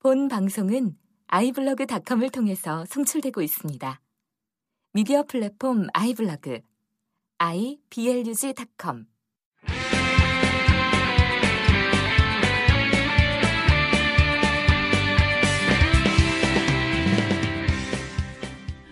본 0.00 0.28
방송은 0.28 0.96
아이블로그닷컴을 1.26 2.30
통해서 2.30 2.84
송출되고 2.84 3.42
있습니다. 3.42 4.00
미디어 4.92 5.24
플랫폼 5.24 5.88
아이블로그 5.92 6.60
iblog.com 7.38 9.06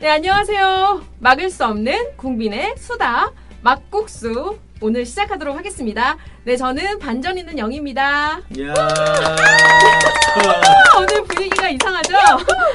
네, 0.00 0.08
안녕하세요. 0.08 1.04
막을 1.20 1.50
수 1.50 1.64
없는 1.64 2.16
국민의 2.16 2.76
수다, 2.78 3.32
막국수. 3.62 4.58
오늘 4.82 5.06
시작하도록 5.06 5.56
하겠습니다. 5.56 6.18
네, 6.44 6.54
저는 6.56 6.98
반전 6.98 7.38
있는 7.38 7.56
영입니다. 7.58 8.02
야. 8.60 8.74
아, 10.36 10.98
오늘 10.98 11.24
분위기가 11.24 11.70
이상하죠? 11.70 12.14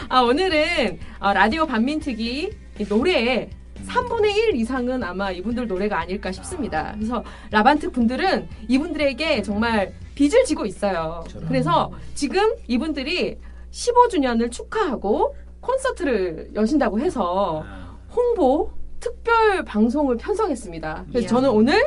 아, 0.10 0.22
오늘은 0.22 1.00
어, 1.20 1.34
라디오 1.34 1.68
반민특위 1.68 2.50
이 2.80 2.86
노래 2.86 3.50
3분의 3.88 4.36
1 4.36 4.56
이상은 4.56 5.04
아마 5.04 5.30
이분들 5.32 5.68
노래가 5.68 6.00
아닐까 6.00 6.32
싶습니다. 6.32 6.94
그래서 6.96 7.24
라반트 7.52 7.92
분들은 7.92 8.48
이분들에게 8.68 9.44
정말 9.44 9.94
빚을 10.16 10.44
지고 10.46 10.66
있어요. 10.66 11.24
그래서 11.48 11.92
지금 12.16 12.56
이분들이 12.68 13.38
15주년을 13.72 14.52
축하하고 14.52 15.36
콘서트를 15.62 16.50
여신다고 16.56 17.00
해서 17.00 17.64
홍보 18.10 18.72
특별 19.02 19.66
방송을 19.66 20.16
편성했습니다. 20.18 21.06
그래서. 21.12 21.28
저는 21.28 21.50
오늘 21.50 21.82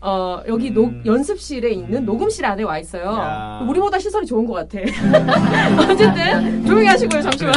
어, 0.00 0.40
여기 0.46 0.68
음. 0.68 0.74
녹- 0.74 1.06
연습실에 1.06 1.70
있는 1.70 2.02
음. 2.02 2.06
녹음실 2.06 2.44
안에 2.44 2.62
와 2.62 2.78
있어요. 2.78 3.06
야. 3.06 3.66
우리보다 3.68 3.98
시설이 3.98 4.24
좋은 4.26 4.46
것 4.46 4.52
같아. 4.54 4.78
어쨌든 5.90 6.64
조용히 6.64 6.86
하시고요. 6.86 7.22
잠시만. 7.22 7.54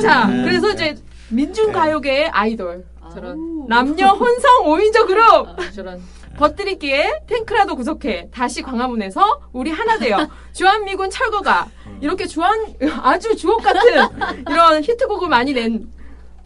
자, 0.00 0.26
그래서 0.28 0.70
이제 0.70 0.94
민중가요계의 1.30 2.28
아이돌. 2.28 2.84
저런 3.12 3.66
남녀 3.68 4.08
혼성 4.08 4.64
5인조 4.64 5.06
그룹 5.06 5.48
아, 5.58 5.70
저런 5.74 6.00
버뜨리기에 6.36 7.22
탱크라도 7.26 7.74
구속해 7.76 8.28
다시 8.30 8.60
광화문에서 8.62 9.40
우리 9.52 9.70
하나 9.70 9.96
되어 9.98 10.28
주한미군 10.52 11.08
철거가 11.08 11.66
이렇게 12.00 12.26
주한 12.26 12.74
아주 13.02 13.34
주옥 13.36 13.62
같은 13.62 13.80
이런 14.50 14.82
히트곡을 14.82 15.28
많이 15.28 15.54
낸 15.54 15.88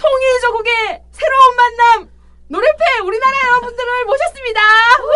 통일조국의 0.01 1.03
새로운 1.13 1.57
만남 1.57 2.09
노래패 2.49 2.85
우리나라 3.05 3.37
여러분들을 3.49 4.05
모셨습니다. 4.07 4.61
우! 5.05 5.11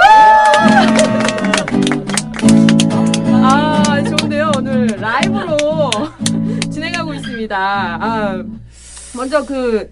아 3.47 4.03
좋은데요 4.05 4.53
오늘 4.59 4.87
라이브로 4.87 5.91
진행하고 6.71 7.15
있습니다. 7.15 7.57
아, 7.57 8.45
먼저 9.17 9.45
그 9.47 9.91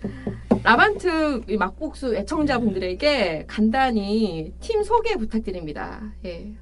라반트 0.62 1.42
이 1.48 1.56
막국수 1.56 2.14
애청자분들에게 2.14 3.46
간단히 3.48 4.52
팀 4.60 4.84
소개 4.84 5.16
부탁드립니다. 5.16 6.02
예. 6.27 6.52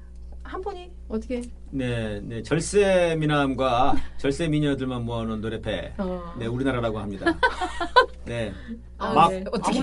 한 0.43 0.61
분이 0.61 0.89
어떻게? 1.09 1.41
네, 1.73 2.19
네 2.23 2.43
절세 2.43 3.15
미남과 3.17 3.95
절세 4.17 4.49
미녀들만 4.49 5.05
모아놓은 5.05 5.39
노래패. 5.39 5.93
어. 5.99 6.33
네, 6.37 6.45
우리나라라고 6.45 6.99
합니다. 6.99 7.33
네, 8.25 8.53
아, 8.97 9.13
막 9.13 9.31
네. 9.31 9.43
어떻게. 9.51 9.81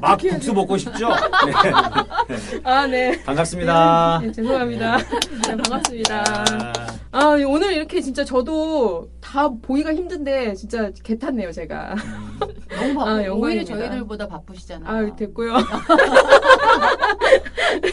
막 0.00 0.18
국수 0.18 0.52
먹고 0.52 0.76
싶죠? 0.76 1.08
네, 1.08 1.52
아, 2.64 2.86
네. 2.86 3.22
반갑습니다. 3.24 4.20
네, 4.22 4.32
죄송합니다. 4.32 4.98
네, 4.98 5.56
반갑습니다. 5.56 6.24
아, 6.26 6.72
아, 7.12 7.36
오늘 7.46 7.72
이렇게 7.72 8.02
진짜 8.02 8.22
저도 8.22 9.08
다 9.20 9.48
보기가 9.48 9.94
힘든데 9.94 10.54
진짜 10.54 10.90
개 11.02 11.18
탔네요, 11.18 11.50
제가. 11.50 11.94
너무 12.78 12.94
바빠. 12.94 13.10
아, 13.10 13.28
오히려. 13.30 13.64
저희들보다 13.64 14.28
바쁘시잖아요. 14.28 15.06
아, 15.12 15.16
됐고요. 15.16 15.54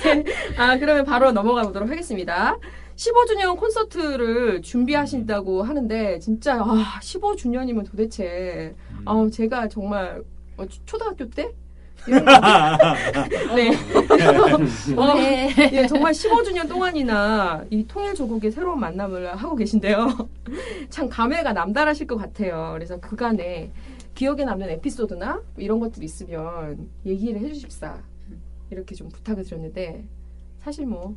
네. 0.04 0.24
아, 0.58 0.78
그러면 0.78 1.06
바로 1.06 1.32
넘어가 1.32 1.62
보도록 1.64 1.90
하겠습니다. 1.90 2.58
15주년 2.96 3.58
콘서트를 3.58 4.62
준비하신다고 4.62 5.64
하는데 5.64 6.20
진짜 6.20 6.56
아, 6.62 7.00
15주년이면 7.02 7.90
도대체 7.90 8.76
아, 9.06 9.28
제가 9.32 9.68
정말 9.68 10.24
어, 10.58 10.66
초- 10.68 10.80
초등학교 10.86 11.28
때 11.30 11.52
거- 12.04 13.56
네. 13.56 13.72
어, 14.98 15.14
네. 15.16 15.56
예, 15.72 15.88
정말 15.88 16.12
15주년 16.12 16.68
동안이나 16.68 17.64
이 17.70 17.86
통일 17.88 18.14
조국의 18.14 18.52
새로운 18.52 18.80
만남을 18.82 19.36
하고 19.38 19.56
계신데요. 19.56 20.28
참 20.90 21.08
감회가 21.08 21.54
남다르실 21.54 22.06
것 22.08 22.18
같아요. 22.18 22.72
그래서 22.74 23.00
그간에 23.00 23.72
기억에 24.16 24.44
남는 24.44 24.70
에피소드나 24.72 25.42
이런 25.58 25.80
것들 25.80 26.04
있으면 26.04 26.90
얘기를 27.06 27.40
해주십사 27.40 27.98
이렇게 28.70 28.96
좀 28.96 29.08
부탁을 29.10 29.44
드렸는데 29.46 30.04
사실 30.60 30.86
뭐 30.86 31.16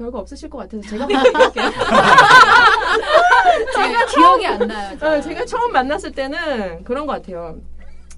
별거 0.00 0.18
없으실 0.20 0.48
것 0.48 0.58
같아서 0.58 0.88
제가 0.88 1.04
얘기할게요. 1.04 1.70
제가 3.74 4.06
기억이 4.06 4.46
안 4.46 4.66
나요. 4.66 4.96
저. 4.98 5.16
어, 5.16 5.20
제가 5.20 5.44
처음 5.44 5.72
만났을 5.72 6.12
때는 6.12 6.84
그런 6.84 7.06
것 7.06 7.12
같아요. 7.12 7.58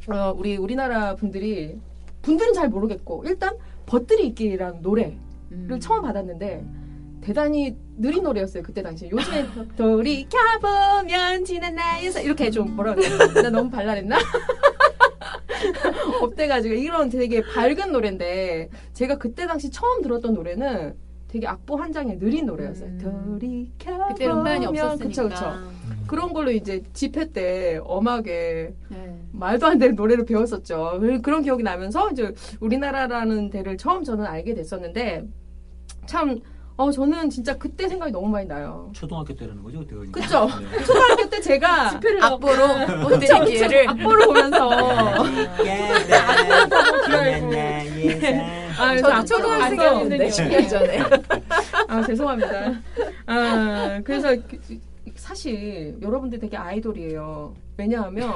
어, 0.09 0.33
우리 0.37 0.57
우리나라 0.57 1.17
분들이 1.17 1.77
분들은 2.23 2.53
잘 2.53 2.69
모르겠고 2.69 3.25
일단 3.27 3.57
벗들이 3.87 4.29
있기에라는 4.29 4.83
노래를 4.83 5.19
음. 5.51 5.81
처음 5.81 6.03
받았는데 6.03 6.65
대단히 7.21 7.77
느린 7.97 8.23
노래였어요 8.23 8.63
그때 8.63 8.81
당시. 8.81 9.11
요즘에 9.11 9.47
돌이켜보면 9.77 11.45
지난 11.45 11.75
나에서 11.75 12.21
이렇게 12.21 12.49
좀 12.51 12.77
뭐라 12.77 12.95
그래야 12.95 13.19
되나 13.19 13.43
나 13.43 13.51
너무 13.51 13.71
발랄했나? 13.71 14.19
up돼가지고 16.23 16.75
이런 16.75 17.09
되게 17.09 17.43
밝은 17.43 17.91
노래인데 17.91 18.69
제가 18.93 19.19
그때 19.19 19.49
당시 19.49 19.71
처음 19.71 20.03
들었던 20.03 20.35
노래는 20.35 20.95
되게 21.33 21.47
악보 21.47 21.77
한 21.77 21.91
장의 21.91 22.19
느린 22.19 22.45
노래였어요. 22.45 22.91
음. 22.91 22.99
돌이켜보면 23.39 24.09
그때 24.09 24.27
음반이 24.29 24.67
없었으니까. 24.67 25.09
그쵸 25.09 25.29
그쵸. 25.31 25.53
그런 26.07 26.35
걸로 26.35 26.51
이제 26.51 26.83
집회 26.93 27.31
때 27.33 27.81
엄하게 27.85 28.75
네. 28.91 29.19
말도 29.33 29.67
안 29.67 29.79
되는 29.79 29.95
노래를 29.95 30.27
배웠었죠. 30.27 30.99
그- 31.01 31.23
그런 31.23 31.41
기억이 31.43 31.63
나면서 31.63 32.11
이제 32.11 32.35
우리나라라는 32.61 33.49
데를 33.49 33.79
처음 33.79 34.05
저는 34.05 34.27
알게 34.27 34.53
됐었는데 34.53 35.25
참 36.05 36.39
어, 36.77 36.91
저는 36.91 37.29
진짜 37.31 37.57
그때 37.57 37.89
생각이 37.89 38.11
너무 38.13 38.29
많이 38.29 38.47
나요. 38.47 38.91
초등학교 38.95 39.35
때라는 39.35 39.63
거죠, 39.63 39.85
그때. 39.87 40.11
그쵸? 40.13 40.49
네. 40.71 40.79
초등학교 40.85 41.29
때 41.29 41.41
제가 41.41 42.01
악보로 42.23 43.09
그쵸, 43.09 43.19
그쵸. 43.39 43.45
기회를 43.45 43.89
악보를 43.91 44.27
보면서 44.27 44.71
아, 48.79 48.89
그래서 48.91 49.09
저도 49.09 49.13
악보를 49.13 49.25
초등학생이었는데 49.27 50.17
보면서 50.17 50.43
10년 50.43 50.69
전에. 50.71 50.99
아, 51.89 52.03
죄송합니다. 52.03 52.73
아, 53.27 54.01
그래서 54.05 54.35
그- 54.49 54.81
사실 55.15 55.97
여러분들 56.01 56.39
되게 56.39 56.57
아이돌이에요. 56.57 57.55
왜냐하면 57.77 58.33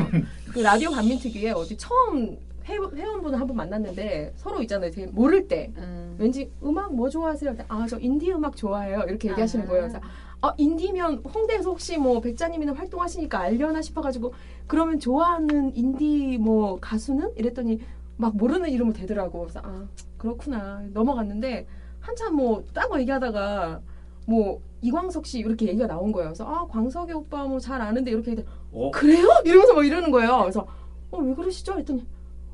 그 0.52 0.58
라디오 0.60 0.90
반민특위에 0.90 1.50
어디 1.52 1.76
처음 1.76 2.36
회, 2.68 2.74
회원분을 2.74 3.40
한 3.40 3.46
번 3.46 3.56
만났는데 3.56 4.34
서로 4.36 4.60
있잖아요. 4.62 4.90
되게 4.90 5.06
모를 5.06 5.46
때 5.48 5.70
음. 5.78 6.05
왠지 6.18 6.50
음악 6.62 6.94
뭐 6.94 7.08
좋아하세요? 7.08 7.54
아, 7.68 7.86
저 7.88 7.98
인디 7.98 8.32
음악 8.32 8.56
좋아해요. 8.56 9.04
이렇게 9.08 9.30
얘기하시는 9.30 9.64
아. 9.64 9.68
거예요. 9.68 9.82
그래서 9.88 10.00
아, 10.42 10.52
인디면 10.56 11.22
홍대에서 11.24 11.70
혹시 11.70 11.96
뭐 11.98 12.20
백자님이나 12.20 12.72
활동하시니까 12.74 13.38
알려나 13.40 13.82
싶어가지고 13.82 14.32
그러면 14.66 14.98
좋아하는 14.98 15.74
인디 15.74 16.38
뭐 16.38 16.78
가수는 16.80 17.32
이랬더니 17.36 17.80
막 18.16 18.36
모르는 18.36 18.68
이름을 18.70 18.92
대더라고. 18.92 19.40
그래서 19.40 19.60
아 19.62 19.86
그렇구나 20.18 20.82
넘어갔는데 20.92 21.66
한참 22.00 22.34
뭐딴거 22.36 23.00
얘기하다가 23.00 23.80
뭐 24.26 24.60
이광석 24.82 25.26
씨 25.26 25.38
이렇게 25.40 25.66
얘기가 25.68 25.86
나온 25.86 26.12
거예요. 26.12 26.28
그래서 26.30 26.44
아 26.46 26.66
광석이 26.66 27.12
오빠 27.12 27.44
뭐 27.44 27.58
잘 27.58 27.80
아는데 27.80 28.10
이렇게 28.10 28.32
얘기해 28.32 28.46
어? 28.72 28.90
그래요? 28.90 29.28
이러면서 29.44 29.74
막 29.74 29.84
이러는 29.86 30.10
거예요. 30.10 30.38
그래서 30.40 30.66
어 31.10 31.18
왜 31.18 31.34
그러시죠? 31.34 31.72
그랬더니 31.74 32.04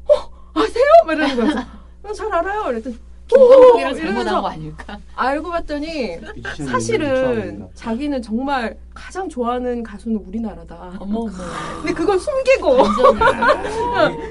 어 0.09 0.13
아세요? 0.55 0.85
막 1.07 1.13
이러는 1.15 1.37
거예요. 1.37 1.51
그래서 1.51 1.67
어, 2.09 2.13
잘 2.13 2.33
알아요. 2.33 2.63
그랬더니 2.65 2.97
김광석이랑 3.37 3.93
오! 3.93 3.95
잘못한 3.95 4.43
거 4.43 4.49
아닐까? 4.49 4.99
알고 5.17 5.51
봤더니 5.51 6.19
사실은 6.67 7.67
자기는 7.75 8.23
정말 8.23 8.77
가장 8.95 9.29
좋아하는 9.29 9.83
가수는 9.83 10.19
우리나라다. 10.27 10.97
어머. 10.99 11.27
근데 11.81 11.93
그걸 11.95 12.19
숨기고. 12.19 12.77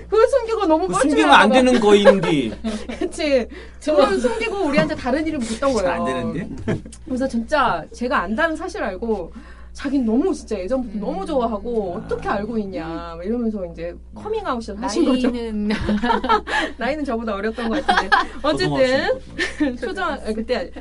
그걸 0.09 0.27
숨기고 0.27 0.65
너무 0.67 0.87
그 0.87 0.93
숨기면 0.95 1.31
안 1.31 1.51
되는 1.51 1.79
거인디. 1.79 2.53
그치. 2.99 3.47
그걸 3.83 4.19
숨기고 4.19 4.65
우리한테 4.65 4.95
다른 4.95 5.25
이름 5.25 5.39
붙던 5.39 5.73
거예요. 5.73 5.89
안 5.89 6.05
되는데? 6.05 6.79
그래서 7.05 7.27
진짜 7.27 7.83
제가 7.93 8.19
안다는 8.21 8.55
사실 8.55 8.83
알고 8.83 9.31
자기는 9.73 10.05
너무 10.05 10.33
진짜 10.33 10.59
예전부터 10.59 10.95
음. 10.95 10.99
너무 10.99 11.25
좋아하고 11.25 11.93
어떻게 11.95 12.27
알고 12.27 12.57
있냐 12.59 13.15
막 13.15 13.25
이러면서 13.25 13.65
이제 13.67 13.95
커밍아웃을 14.13 14.81
하신 14.81 15.05
거죠. 15.05 15.29
나이는 15.31 15.69
나이는 16.77 17.05
저보다 17.05 17.35
어렸던 17.35 17.69
것 17.69 17.85
같은데 17.85 18.15
어쨌든 18.43 19.77
초등 19.77 20.03
아, 20.03 20.17
그때 20.35 20.71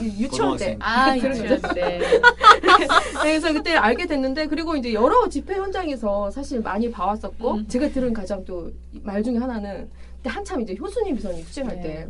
유치원 0.00 0.56
때. 0.56 0.76
아 0.80 1.16
유치원 1.16 1.60
때. 1.74 1.98
네, 2.62 2.86
그래서 3.22 3.52
그때 3.52 3.74
알게 3.74 4.06
됐는데 4.06 4.46
그리고 4.46 4.76
이제 4.76 4.92
여러 4.92 5.28
집회 5.28 5.54
현장에서 5.54 6.30
사실 6.30 6.60
많이 6.60 6.90
봐왔었고 6.90 7.54
음. 7.54 7.68
제가 7.68 7.88
들은 7.88 8.12
가장 8.12 8.44
또 8.44 8.70
말 9.02 9.22
중에 9.22 9.36
하나는 9.36 9.88
그때 10.16 10.30
한참 10.30 10.60
이제 10.62 10.74
효순이 10.80 11.14
미선이 11.14 11.44
투쟁할 11.44 11.76
네. 11.76 11.82
때 11.82 12.08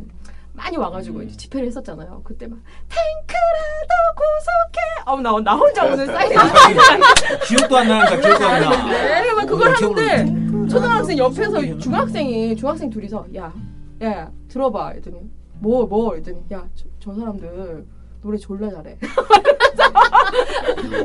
많이 0.57 0.75
와가지고 0.75 1.19
음. 1.19 1.23
이제 1.23 1.37
집회를 1.37 1.67
했었잖아요. 1.67 2.21
그때 2.23 2.47
막 2.47 2.57
탱크라도 2.89 3.93
구속해. 4.15 4.81
어우 5.05 5.21
나, 5.21 5.39
나 5.39 5.55
혼자 5.55 5.85
오늘 5.85 6.07
사이드 6.07 6.33
기억도 7.47 7.77
안 7.77 7.87
나니까 7.87 8.17
기억도 8.17 8.45
안 8.45 8.61
나. 8.61 8.87
네, 9.21 9.33
막 9.33 9.45
그걸 9.45 9.69
어, 9.69 9.71
하는데 9.71 10.67
초등학생 10.67 11.17
옆에서 11.19 11.77
중학생이 11.77 12.55
중학생 12.57 12.89
둘이서 12.89 13.27
야, 13.35 13.53
야, 14.01 14.11
야 14.11 14.31
들어봐. 14.47 14.93
이랬더니 14.93 15.29
뭐, 15.59 15.85
뭐, 15.85 16.15
이랬더니 16.15 16.39
야, 16.51 16.67
저, 16.75 16.85
저 16.99 17.13
사람들 17.13 17.85
노래 18.23 18.37
졸라 18.37 18.69
잘해. 18.71 18.97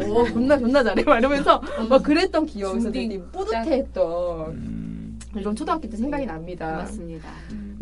오, 0.09 0.25
존나 0.29 0.59
존나 0.59 0.83
잘해. 0.83 1.05
막 1.05 1.19
이러면서 1.19 1.63
막 1.89 2.03
그랬던 2.03 2.47
기억이 2.47 2.81
중딩 2.81 3.31
뿌듯해했던 3.33 4.49
음, 4.49 5.21
이런 5.37 5.55
초등학교 5.55 5.89
때 5.89 5.97
생각이 5.97 6.25
납니다. 6.25 6.73
맞습니다. 6.79 7.29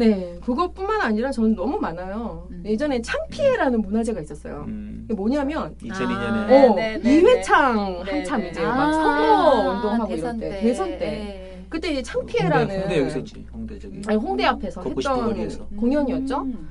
네, 0.01 0.39
그것뿐만 0.43 1.01
아니라 1.03 1.31
저는 1.31 1.55
너무 1.55 1.79
많아요. 1.79 2.47
음. 2.51 2.63
예전에 2.65 3.03
창피해라는 3.03 3.83
문화제가 3.83 4.21
있었어요. 4.21 4.65
음. 4.67 5.03
이게 5.05 5.15
뭐냐면 5.15 5.77
2002년에 5.83 6.47
네, 6.47 6.69
어, 6.69 6.75
네, 6.75 6.99
네, 6.99 7.17
이회창 7.17 8.03
네, 8.05 8.11
한참 8.13 8.41
네. 8.41 8.49
이제 8.51 8.65
아, 8.65 8.75
막 8.75 8.93
선거 8.93 9.71
운동하고 9.71 10.09
대선 10.09 10.39
이럴 10.39 10.51
때, 10.51 10.57
때. 10.57 10.63
대선 10.63 10.89
때. 10.91 10.99
네. 10.99 11.67
그때 11.69 11.93
이제 11.93 12.03
홍대, 12.15 12.33
창피해라는 12.33 12.81
홍대 12.81 12.99
여기서 13.01 13.19
했지. 13.19 13.47
홍대 13.53 13.79
저기. 13.79 14.03
아니 14.07 14.17
홍대 14.17 14.45
앞에서 14.45 14.83
했던 14.83 15.25
거리에서. 15.27 15.67
공연이었죠. 15.79 16.41
음, 16.43 16.71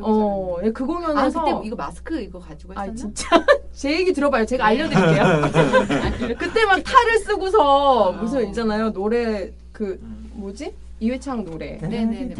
어, 0.00 0.56
안 0.58 0.64
예, 0.66 0.70
그 0.70 0.82
나. 0.82 0.88
아 0.92 0.96
공연에서 0.96 1.44
그때 1.44 1.66
이거 1.66 1.76
마스크 1.76 2.20
이거 2.20 2.38
가지고 2.38 2.72
아 2.74 2.82
했었나? 2.82 2.96
진짜 2.96 3.44
제 3.72 3.92
얘기 3.92 4.12
들어봐요. 4.12 4.46
제가 4.46 4.64
알려드릴게요. 4.66 5.24
그때 6.38 6.64
막 6.64 6.82
탈을 6.82 7.18
쓰고서 7.18 8.12
무슨 8.12 8.48
있잖아요 8.48 8.92
노래 8.92 9.50
그 9.72 9.98
음. 10.02 10.30
뭐지 10.34 10.72
이회창 11.00 11.44
노래 11.46 11.78
네네네. 11.80 12.34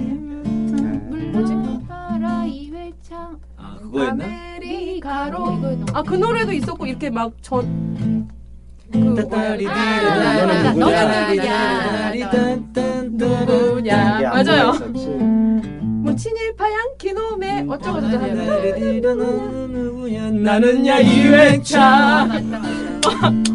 뭐지? 1.33 1.55
물러가라 1.55 2.45
이회창 2.45 3.39
아 3.57 3.79
그거였나? 3.81 4.25
아메리카로 4.25 5.53
이거였나? 5.53 5.87
아그 5.95 6.15
노래도 6.17 6.53
있었고 6.53 6.85
이렇게 6.87 7.09
그 8.93 8.99
아, 9.71 10.47
맞아. 10.47 10.73
누구냐? 13.47 14.21
맞아요. 14.31 14.73
뭐 16.03 16.15
친일파양 16.17 16.97
기놈의 16.99 17.61
음. 17.63 17.71
어쩌고 17.71 18.01
저쩌고 18.01 18.25
하는데 18.25 18.91
누구냐? 19.69 20.31
나는야 20.31 21.01
아, 21.81 22.27
맞다. 22.27 22.61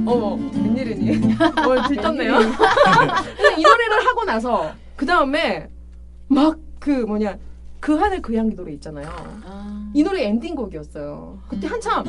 어머 0.05 0.35
웬일이니 0.53 1.35
어 1.41 1.87
들떴네요 1.89 2.33
이 3.57 3.63
노래를 3.63 4.05
하고 4.07 4.23
나서 4.25 4.71
그 4.95 5.05
다음에 5.05 5.69
막 6.27 6.65
그 6.85 6.91
뭐냐 6.91 7.39
그 7.79 7.95
하늘 7.95 8.21
그 8.21 8.35
향기 8.35 8.55
노래 8.55 8.71
있잖아요 8.73 9.09
아. 9.43 9.91
이 9.91 10.03
노래 10.03 10.25
엔딩곡이었어요 10.27 11.39
그때 11.47 11.65
한참 11.65 12.03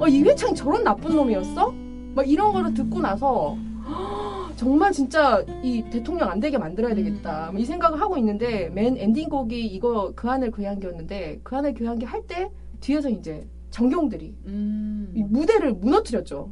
어 0.00 0.08
이회창 0.08 0.54
저런 0.54 0.82
나쁜 0.82 1.14
놈이었어? 1.14 1.74
막 2.14 2.26
이런 2.26 2.52
거를 2.54 2.72
듣고 2.72 3.00
나서 3.00 3.54
정말 4.56 4.92
진짜 4.92 5.44
이 5.62 5.84
대통령 5.90 6.30
안 6.30 6.40
되게 6.40 6.56
만들어야 6.56 6.94
되겠다 6.94 7.50
뭐이 7.52 7.66
생각을 7.66 8.00
하고 8.00 8.16
있는데 8.16 8.70
맨 8.70 8.96
엔딩곡이 8.96 9.66
이거 9.66 10.12
그 10.16 10.26
하늘 10.26 10.50
그 10.50 10.62
향기였는데 10.62 11.40
그 11.42 11.54
하늘 11.54 11.74
그 11.74 11.84
향기 11.84 12.06
할 12.06 12.22
때 12.26 12.50
뒤에서 12.80 13.10
이제 13.10 13.46
정경들이 13.70 14.34
음. 14.46 15.12
이 15.14 15.22
무대를 15.22 15.74
무너뜨렸죠 15.74 16.48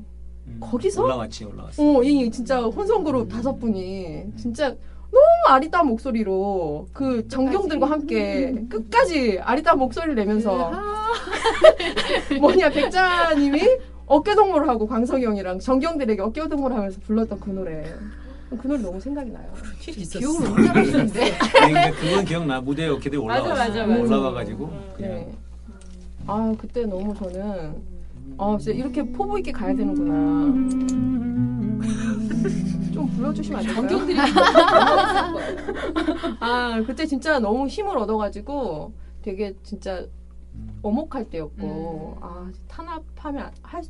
음, 0.47 0.59
거기서? 0.61 1.05
올라갔지 1.05 1.45
올라갔어. 1.45 1.83
어, 1.83 2.03
이 2.03 2.31
진짜 2.31 2.61
혼성 2.61 3.05
그룹 3.05 3.29
다섯 3.29 3.57
분이 3.59 4.25
진짜 4.37 4.75
너무 5.13 5.55
아리따운 5.55 5.89
목소리로 5.89 6.89
그 6.93 7.29
정경들과 7.29 7.91
함께 7.91 8.55
끝까지 8.69 9.39
아리따운 9.41 9.79
목소리를 9.79 10.15
내면서 10.15 10.73
뭐냐 12.41 12.71
백자님이 12.71 13.61
어깨동무를 14.07 14.69
하고 14.69 14.87
광석이 14.87 15.25
형이랑 15.25 15.59
정경들에게 15.59 16.23
어깨동무를 16.23 16.77
하면서 16.77 16.99
불렀던 17.01 17.41
그 17.41 17.51
노래 17.51 17.85
그 18.51 18.67
노래 18.67 18.83
너무 18.83 19.01
생각이 19.01 19.31
나요. 19.31 19.47
기억을 19.79 20.49
못 20.49 20.63
잘하시는데. 20.67 21.33
근데 21.61 21.91
그건 21.93 22.25
기억나 22.25 22.61
무대에. 22.61 22.91
맞아, 23.27 23.49
맞아, 23.49 23.87
맞아. 23.87 24.01
올라가가지고 24.03 24.71
그냥 24.97 25.13
네. 25.13 25.33
아 26.27 26.55
그때 26.59 26.85
너무 26.85 27.15
저는 27.15 27.75
아 28.39 28.57
진짜 28.61 28.77
이렇게 28.79 29.03
포부 29.03 29.39
있게 29.39 29.53
가야 29.53 29.75
되는구나. 29.75 31.52
좀 33.03 33.07
불러주시면 33.17 33.61
안 33.61 33.67
될까요? 33.67 33.99
아 36.41 36.83
그때 36.87 37.05
진짜 37.07 37.39
너무 37.41 37.67
힘을 37.67 37.97
얻어가지고 37.99 38.93
되게 39.23 39.55
진짜 39.63 40.07
어목할 40.83 41.31
때였고 41.31 42.17
음. 42.19 42.23
아 42.23 42.51
탄압하면 42.69 43.51
할 43.63 43.83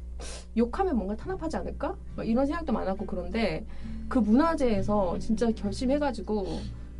욕하면 0.57 0.97
뭔가 0.97 1.17
탄압하지 1.17 1.57
않을까? 1.59 1.95
막 2.17 2.27
이런 2.27 2.47
생각도 2.47 2.73
많았고 2.73 3.05
그런데 3.07 3.67
그 4.09 4.19
문화재에서 4.19 5.19
진짜 5.19 5.51
결심해가지고 5.51 6.47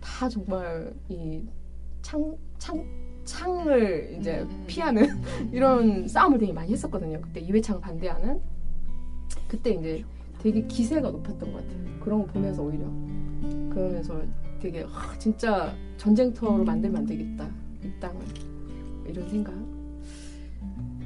다 0.01 0.29
정말 0.29 0.93
이 1.09 1.43
창 2.03 2.37
창 2.59 2.85
창 3.25 3.69
을 3.69 4.17
이제 4.19 4.41
음. 4.41 4.65
피하는 4.67 5.07
이런 5.53 6.09
싸움을 6.09 6.39
되게 6.39 6.53
많이 6.53 6.73
했었거든요. 6.73 7.21
그때 7.21 7.39
이회창 7.41 7.81
반대하는 7.81 8.41
그때 9.47 9.71
이제 9.71 10.05
되게 10.43 10.63
기세가 10.67 11.11
높았던 11.11 11.53
것 11.53 11.59
같아요. 11.59 12.01
그런 12.01 12.21
거 12.27 12.33
보면서 12.33 12.63
오히려 12.63 12.85
그러면서 13.73 14.21
되게 14.61 14.83
하, 14.83 15.17
진짜 15.19 15.75
전쟁터로 15.97 16.65
만들면 16.65 16.99
안 17.03 17.07
되겠다 17.07 17.49
이 17.85 17.89
땅을 18.01 18.21
이런 19.07 19.29
생각. 19.29 19.55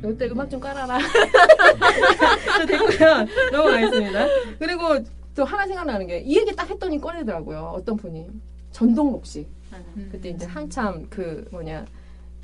이때 0.04 0.26
음악 0.28 0.48
좀 0.50 0.60
깔아라. 0.60 0.98
저 2.58 2.66
됐고요. 2.66 3.26
넘어가겠습니다. 3.52 4.26
그리고 4.58 4.82
또 5.34 5.44
하나 5.44 5.66
생각나는 5.66 6.06
게 6.06 6.20
이 6.20 6.36
얘기 6.38 6.54
딱 6.54 6.68
했더니 6.68 6.98
꺼내더라고요. 7.00 7.72
어떤 7.74 7.96
분이 7.96 8.26
전동록 8.72 9.26
씨. 9.26 9.46
음. 9.96 10.08
그때 10.12 10.30
이제 10.30 10.46
한참 10.46 11.06
그 11.10 11.46
뭐냐 11.50 11.84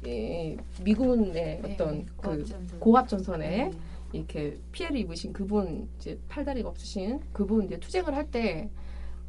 이 0.04 0.56
미군의 0.82 1.32
네, 1.32 1.60
어떤 1.64 2.04
그 2.06 2.12
고압전선. 2.16 2.80
고압 2.80 3.08
전선에 3.08 3.48
네. 3.48 3.70
이렇게 4.12 4.58
피해를 4.72 4.96
입으신 4.98 5.32
그분 5.32 5.88
이제 5.98 6.18
팔다리가 6.28 6.68
없으신 6.68 7.20
그분 7.32 7.64
이제 7.66 7.78
투쟁을 7.78 8.14
할 8.14 8.30
때 8.30 8.68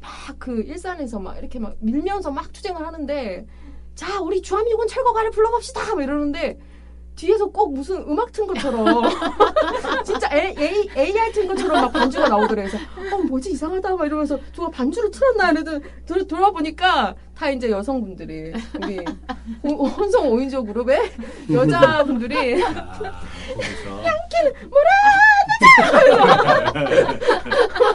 막 0.00 0.38
그 0.38 0.60
일산에서 0.62 1.18
막 1.18 1.38
이렇게 1.38 1.58
막 1.58 1.76
밀면서 1.80 2.30
막 2.30 2.52
투쟁을 2.52 2.86
하는데 2.86 3.46
자 3.94 4.20
우리 4.20 4.42
주한미군 4.42 4.86
철거가를 4.88 5.30
불러봅시다! 5.30 5.94
막 5.94 6.02
이러는데 6.04 6.58
뒤에서 7.16 7.46
꼭 7.46 7.72
무슨 7.72 7.96
음악 8.08 8.32
튼 8.32 8.46
것처럼. 8.46 9.04
진짜 10.04 10.28
A, 10.32 10.54
A, 10.58 10.88
AR 10.96 11.32
튼 11.32 11.46
것처럼 11.46 11.82
막 11.82 11.92
반주가 11.92 12.28
나오더래 12.28 12.64
그래서 12.68 12.78
어 13.14 13.18
뭐지? 13.18 13.52
이상하다. 13.52 13.96
막 13.96 14.06
이러면서 14.06 14.38
누가 14.52 14.68
반주를 14.70 15.10
틀었나? 15.10 15.50
이래도 15.52 15.80
돌, 16.06 16.26
돌아 16.26 16.50
보니까 16.50 17.14
다 17.36 17.50
이제 17.50 17.70
여성분들이 17.70 18.52
우리 18.82 18.98
호- 19.62 19.86
혼성 19.86 20.30
5인조 20.30 20.66
그룹의 20.66 21.12
여자분들이 21.52 22.62
아, 22.64 22.98
거기서 23.54 24.02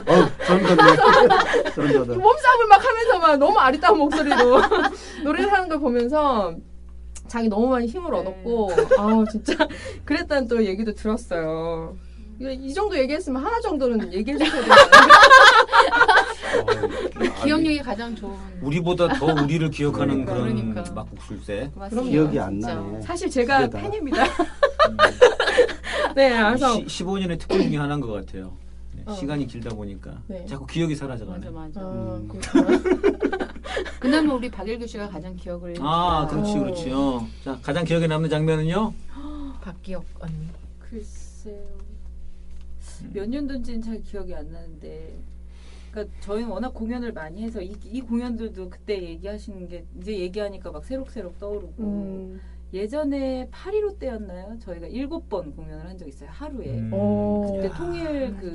어, 0.08 0.30
소름 0.46 0.76
돋네. 0.76 1.72
소름 1.72 1.94
돋아. 1.94 2.18
몸싸움을 2.18 2.68
막 2.70 2.84
하면서 2.86 3.20
막 3.20 3.38
너무 3.38 3.58
아리따운 3.60 3.98
목소리로 4.00 4.62
노래를 5.24 5.52
하는 5.52 5.70
걸 5.70 5.80
보면서 5.80 6.54
자기 7.30 7.48
너무 7.48 7.68
많이 7.70 7.88
힘을 7.88 8.12
네. 8.12 8.18
얻었고 8.18 8.72
아 9.00 9.24
진짜 9.32 9.54
그랬다는 10.04 10.48
또 10.48 10.66
얘기도 10.66 10.94
들었어요. 10.94 11.96
이- 12.42 12.58
이 12.70 12.74
정도 12.74 12.98
얘기했으면 12.98 13.44
하나 13.46 13.60
정도는 13.62 14.12
얘기해 14.14 14.38
주셔야 14.38 14.62
되잖아요. 14.62 14.86
어, 17.40 17.44
기억력이 17.44 17.80
가장 17.80 18.16
좋은. 18.16 18.34
우리보다 18.62 19.10
더 19.10 19.26
우리를 19.44 19.70
기억하는 19.72 20.26
그러니까, 20.26 20.34
그런 20.34 20.56
그러니까. 20.74 20.94
막국술세. 20.94 21.72
맞습니다. 21.76 22.10
기억이 22.10 22.40
안. 22.40 22.60
나네. 22.60 23.02
사실 23.02 23.30
제가 23.30 23.68
그러다. 23.68 23.80
팬입니다. 23.80 24.24
네, 26.16 26.30
그래서 26.44 26.78
15년의 26.80 27.40
특권 27.40 27.62
중에 27.62 27.78
하나인 27.78 28.00
것 28.02 28.08
같아요. 28.12 28.54
네, 29.10 29.14
어. 29.14 29.16
시간이 29.16 29.48
길다 29.48 29.70
보니까 29.76 30.22
네. 30.28 30.46
자꾸 30.46 30.66
기억이 30.66 30.96
사라져가네. 30.96 31.50
맞아 31.50 31.52
맞아. 31.52 31.82
아, 31.82 32.16
음. 32.16 32.28
그렇구나. 32.28 32.80
그나마 34.00 34.34
우리 34.34 34.50
박일규 34.50 34.86
씨가 34.88 35.10
가장 35.10 35.36
기억을. 35.36 35.76
아, 35.80 36.28
잘- 36.30 36.38
그렇지, 36.42 36.58
어. 36.58 36.60
그렇지. 36.64 36.92
어. 36.92 37.28
자, 37.44 37.60
가장 37.62 37.84
기억에 37.86 38.08
남는 38.08 38.30
장면은요? 38.30 38.94
박기혁 39.62 40.06
언니. 40.20 40.48
글쎄요. 40.80 41.56
음. 43.02 43.12
몇 43.14 43.30
년도인지는 43.30 43.82
잘 43.82 44.02
기억이 44.04 44.34
안 44.36 44.52
나는데. 44.52 45.18
그러니까 45.92 46.16
저희는 46.22 46.50
워낙 46.50 46.74
공연을 46.74 47.14
많이 47.14 47.42
해서 47.42 47.62
이, 47.62 47.76
이 47.86 48.00
공연들도 48.02 48.70
그때 48.70 49.02
얘기하시는 49.02 49.68
게 49.68 49.84
이제 50.00 50.18
얘기하니까 50.20 50.72
막 50.72 50.86
새록새록 50.86 51.40
떠오르고 51.40 51.74
음, 51.80 52.40
예전에 52.74 53.50
8.15 53.52 54.00
때였나요? 54.00 54.58
저희가 54.60 54.88
일곱 54.88 55.28
번 55.30 55.56
공연을 55.56 55.86
한 55.88 55.98
적 55.98 56.08
있어요. 56.08 56.30
하루에. 56.32 56.68
음. 56.78 56.92
어. 56.94 57.52
그때 57.56 57.70
통일 57.76 58.36
그, 58.38 58.54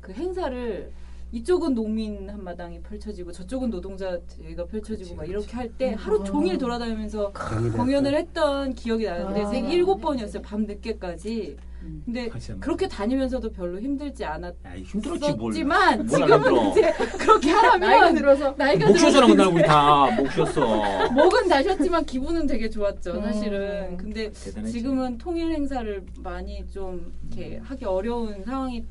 그 0.00 0.12
행사를 0.12 0.90
이쪽은 1.32 1.74
농민 1.74 2.28
한마당이 2.30 2.80
펼쳐지고 2.82 3.32
저쪽은 3.32 3.70
노동자 3.70 4.18
저희가 4.28 4.66
펼쳐지고 4.66 5.16
막 5.16 5.28
이렇게 5.28 5.52
할 5.56 5.68
때 5.76 5.92
하루 5.94 6.22
종일 6.24 6.58
돌아다니면서 6.58 7.32
공연을 7.76 8.14
했던 8.14 8.72
기억이 8.72 9.04
나는데 9.06 9.42
아. 9.42 9.46
생 9.46 9.68
일곱 9.68 10.00
번이었어요. 10.00 10.42
밤 10.42 10.62
늦게까지. 10.64 11.56
음. 11.84 12.02
근데. 12.04 12.28
그렇게 12.60 12.88
다니면서도 12.88 13.50
별로 13.52 13.78
힘들지 13.80 14.24
않았. 14.24 14.54
야, 14.66 14.74
힘들었지 14.76 15.32
뭘. 15.34 15.52
지만 15.52 16.06
뭘안 16.06 16.40
지금은. 16.42 16.70
이제 16.70 16.92
그렇게 17.18 17.50
하라면 17.50 17.80
나이가 17.90 18.12
들어서 18.12 18.54
나이가 18.56 18.86
목 18.88 18.96
쉬었잖아 18.98 19.26
들어서 19.26 19.44
그날 19.44 19.54
우리 19.54 19.62
다 19.66 20.06
목 20.16 20.32
쉬었어. 20.32 21.10
목은 21.12 21.48
다셨지만 21.48 22.04
기분은 22.06 22.46
되게 22.46 22.68
좋았죠 22.70 23.12
음. 23.12 23.22
사실은 23.22 23.96
근데 23.96 24.30
대단했지. 24.32 24.72
지금은 24.78 25.18
통일 25.18 25.52
행사를 25.52 26.02
많이 26.22 26.66
좀 26.70 27.12
이렇게 27.30 27.58
하기 27.62 27.84
어려운 27.84 28.42
상황이 28.44 28.84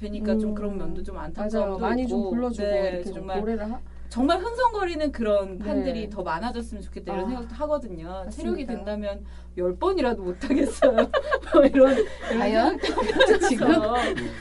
되니까 0.00 0.32
음. 0.34 0.40
좀 0.40 0.54
그런 0.54 0.76
면도 0.78 1.02
좀 1.02 1.16
안타까움도 1.18 1.58
맞아요. 1.58 1.78
많이 1.78 2.02
있고 2.02 2.08
좀 2.10 2.30
불러주고 2.30 2.68
네, 2.68 2.88
이렇게 2.90 3.04
좀 3.04 3.14
정말 3.14 3.40
노래를 3.40 3.72
하, 3.72 3.80
정말 4.08 4.38
흥성거리는 4.38 5.12
그런 5.12 5.58
네. 5.58 5.64
판들이 5.64 6.10
더 6.10 6.22
많아졌으면 6.22 6.82
좋겠다 6.82 7.12
이런 7.12 7.24
아, 7.26 7.28
생각도 7.28 7.54
하거든요 7.54 8.24
체력이 8.30 8.64
맞습니다. 8.64 8.72
된다면 8.74 9.24
열 9.58 9.76
번이라도 9.76 10.22
못 10.22 10.44
하겠어요 10.44 10.92
뭐 11.54 11.64
이런 11.64 11.96
과연 12.28 12.78
지금 13.48 13.68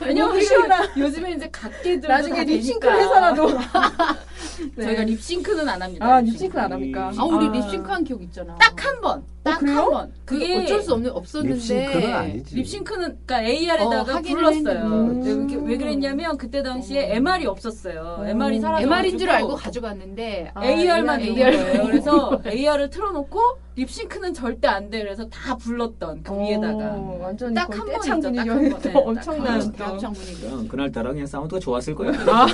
왜냐면 0.01 0.41
시원하- 0.41 0.87
요즘에 0.97 1.31
이제 1.33 1.49
각계들 1.51 2.07
나중에 2.09 2.43
립싱크를 2.43 2.99
해서라도 2.99 3.47
네. 4.75 4.83
저희가 4.83 5.03
립싱크는 5.03 5.67
안 5.69 5.81
합니다 5.81 6.05
아 6.05 6.21
립싱크 6.21 6.59
안 6.59 6.71
합니까? 6.71 7.11
아 7.17 7.23
우리 7.23 7.47
아. 7.47 7.51
립싱크한 7.51 8.03
기억 8.03 8.21
있잖아. 8.23 8.55
딱 8.55 8.75
한 8.85 9.01
번. 9.01 9.23
딱 9.43 9.57
그래요? 9.59 9.77
한 9.79 9.89
번. 9.89 10.13
그게 10.25 10.57
어쩔 10.57 10.79
수 10.81 10.93
없는 10.93 11.09
없었는데 11.11 11.55
립싱크는 11.55 12.13
아니지. 12.13 12.55
립싱크는 12.55 13.17
그러니까 13.25 13.41
AR에다가 13.43 14.17
어, 14.17 14.21
불렀어요. 14.21 14.55
했는데. 14.55 15.55
왜, 15.65 15.77
그랬냐면 15.77 16.37
그때 16.37 16.61
당시에 16.61 17.15
MR이 17.15 17.47
없었어요. 17.47 18.17
음. 18.19 18.27
MR이 18.27 18.59
사라져 18.59 18.83
MR인 18.83 19.17
줄 19.17 19.29
알고 19.29 19.54
가져갔는데 19.55 20.51
아, 20.53 20.65
AR만 20.65 21.19
AR. 21.21 21.51
있는 21.51 21.65
거예요. 21.65 21.85
그래서 21.85 22.41
AR을 22.47 22.89
틀어놓고 22.89 23.39
립싱크는 23.75 24.33
절대 24.33 24.67
안 24.67 24.89
돼. 24.89 24.99
그래서 24.99 25.27
다 25.29 25.55
불렀던 25.57 26.23
그 26.23 26.39
위에다가 26.39 26.73
어, 26.93 27.19
완전히 27.21 27.53
딱한 27.55 27.79
번 27.79 27.89
있죠, 27.95 28.21
딱한 28.21 28.45
번. 28.45 28.61
네, 28.63 28.69
또딱 28.69 28.95
엄청난 29.07 29.53
한또 29.61 29.71
대합창 29.73 30.13
분위기. 30.13 30.41
그냥 30.41 30.67
그날따라 30.67 31.11
그냥 31.11 31.25
사운드가 31.27 31.59
좋았을 31.59 31.93
거야. 31.95 32.11
아, 32.11 32.47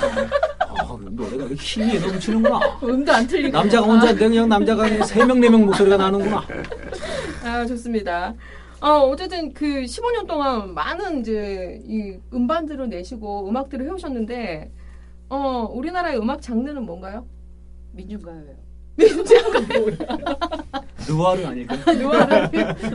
노래가 1.10 1.44
왜 1.44 1.54
힘이 1.54 1.98
넘치는구나. 2.00 2.58
음도 2.82 3.12
안 3.12 3.26
틀리고 3.26 3.56
남자가 3.56 3.86
혼자인데 3.86 4.28
그냥 4.28 4.48
남자가 4.48 4.86
세 5.04 5.24
명 5.24 5.38
네 5.40 5.48
명 5.48 5.64
목소리가 5.66 5.96
나는구나. 5.96 6.42
아 7.44 7.66
좋습니다. 7.66 8.34
어 8.80 8.88
어쨌든 9.08 9.52
그 9.52 9.64
15년 9.66 10.26
동안 10.26 10.74
많은 10.74 11.20
이제 11.20 11.80
이 11.86 12.16
음반들을 12.34 12.88
내시고 12.88 13.48
음악들을 13.48 13.86
해오셨는데 13.86 14.70
어 15.32 15.66
우리나라의 15.72 16.18
음악 16.18 16.42
장르는 16.42 16.84
뭔가요? 16.84 17.24
민중가요예요. 17.92 18.56
느와르 21.08 21.46
아닐까? 21.46 21.74
누아르 21.90 22.50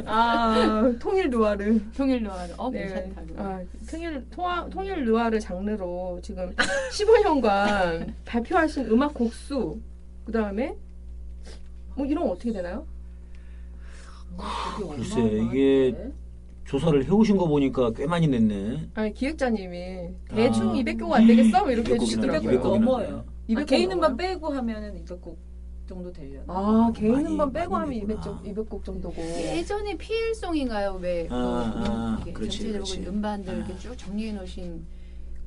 아 0.06 0.94
통일 1.00 1.32
누아르 1.32 1.80
통일 1.98 2.22
노아르. 2.22 2.54
어 2.58 2.70
네. 2.70 2.86
괜찮다. 3.16 3.44
아, 3.44 3.64
통일 3.90 4.30
통화, 4.30 4.70
통일 4.70 5.04
누아르 5.06 5.40
장르로 5.40 6.20
지금 6.22 6.54
15년간 6.92 8.14
발표하신 8.26 8.86
음악 8.92 9.16
곡수 9.16 9.80
그 10.24 10.32
다음에 10.32 10.76
뭐 11.96 12.06
이런 12.06 12.24
거 12.26 12.34
어떻게 12.34 12.52
되나요? 12.54 12.86
글쎄, 14.96 15.20
어마어마한데. 15.20 16.12
조사를 16.68 17.06
해오신 17.06 17.38
거 17.38 17.48
보니까 17.48 17.92
꽤 17.94 18.06
많이 18.06 18.28
냈네. 18.28 18.90
아니 18.94 19.14
기획자님이 19.14 20.10
대충 20.30 20.70
아. 20.70 20.74
200곡 20.74 21.12
안 21.14 21.26
되겠어? 21.26 21.62
뭐 21.62 21.72
이렇게 21.72 21.96
200 21.96 22.00
곡이나 22.00 22.34
해주시더라고요. 22.34 22.60
200곡 22.62 22.80
넘어요. 22.80 23.26
아, 23.26 23.32
200곡 23.50 23.66
개인 23.68 23.90
넘어요? 23.90 23.96
음반 23.96 24.18
빼고 24.18 24.50
하면은 24.50 25.06
200곡 25.06 25.36
정도 25.88 26.12
되려나? 26.12 26.44
아 26.48 26.92
개인 26.94 27.14
많이, 27.14 27.28
음반 27.28 27.54
빼고 27.54 27.76
하면 27.78 28.08
냈구나. 28.08 28.42
200, 28.44 28.56
200곡 28.70 28.84
정도고 28.84 29.22
예전에 29.22 29.98
피일송인가요? 29.98 31.00
왜 31.02 31.28
아, 31.30 31.72
그 31.74 31.90
아, 31.90 32.16
이렇게 32.18 32.34
그렇지, 32.34 32.58
전체적으로 32.60 32.84
그렇지. 32.84 33.10
음반들 33.10 33.54
아. 33.54 33.58
이렇게 33.58 33.78
쭉 33.78 33.98
정리해 33.98 34.34
놓으신 34.34 34.86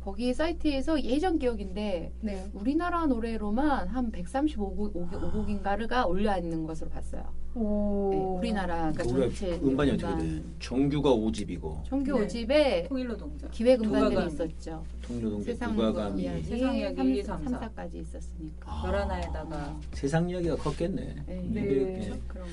거기 0.02 0.33
사이트에서 0.33 1.02
예전 1.04 1.38
기억인데 1.38 2.12
네. 2.21 2.50
우리나라 2.54 3.07
노래로만 3.07 3.88
한 3.88 4.11
135곡 4.11 4.95
5곡인가가 4.95 6.09
올려 6.09 6.38
있는 6.38 6.66
것으로 6.66 6.88
봤어요. 6.88 7.23
오. 7.54 8.11
네, 8.12 8.19
우리나라 8.19 8.92
그러니까 8.92 9.02
전체 9.04 9.52
음반이 9.57 9.90
어떻게 9.92 10.23
돼? 10.23 10.42
정규가 10.61 11.11
5집이고 11.11 11.85
정규 11.85 12.19
네. 12.19 12.26
5집에 12.26 12.88
통일로 12.88 13.16
동자. 13.16 13.49
기획 13.49 13.83
음반들이. 13.83 14.26
있었죠. 14.26 14.85
통일동자 15.02 15.45
세상 15.45 15.76
누가감이 15.76 16.23
이야기, 16.23 16.42
세상 16.45 16.76
이야기 16.76 17.02
1, 17.02 17.16
2, 17.16 17.23
3, 17.23 17.45
3, 17.45 17.52
4. 17.52 17.61
4까지 17.61 17.95
있었으니까. 17.97 18.71
아. 18.73 18.85
열하나에다가 18.87 19.80
세상 19.92 20.30
이야기가 20.30 20.57
컸겠네. 20.57 21.14
네. 21.26 21.49
네. 21.50 21.61
이게 21.61 22.21
그런 22.26 22.47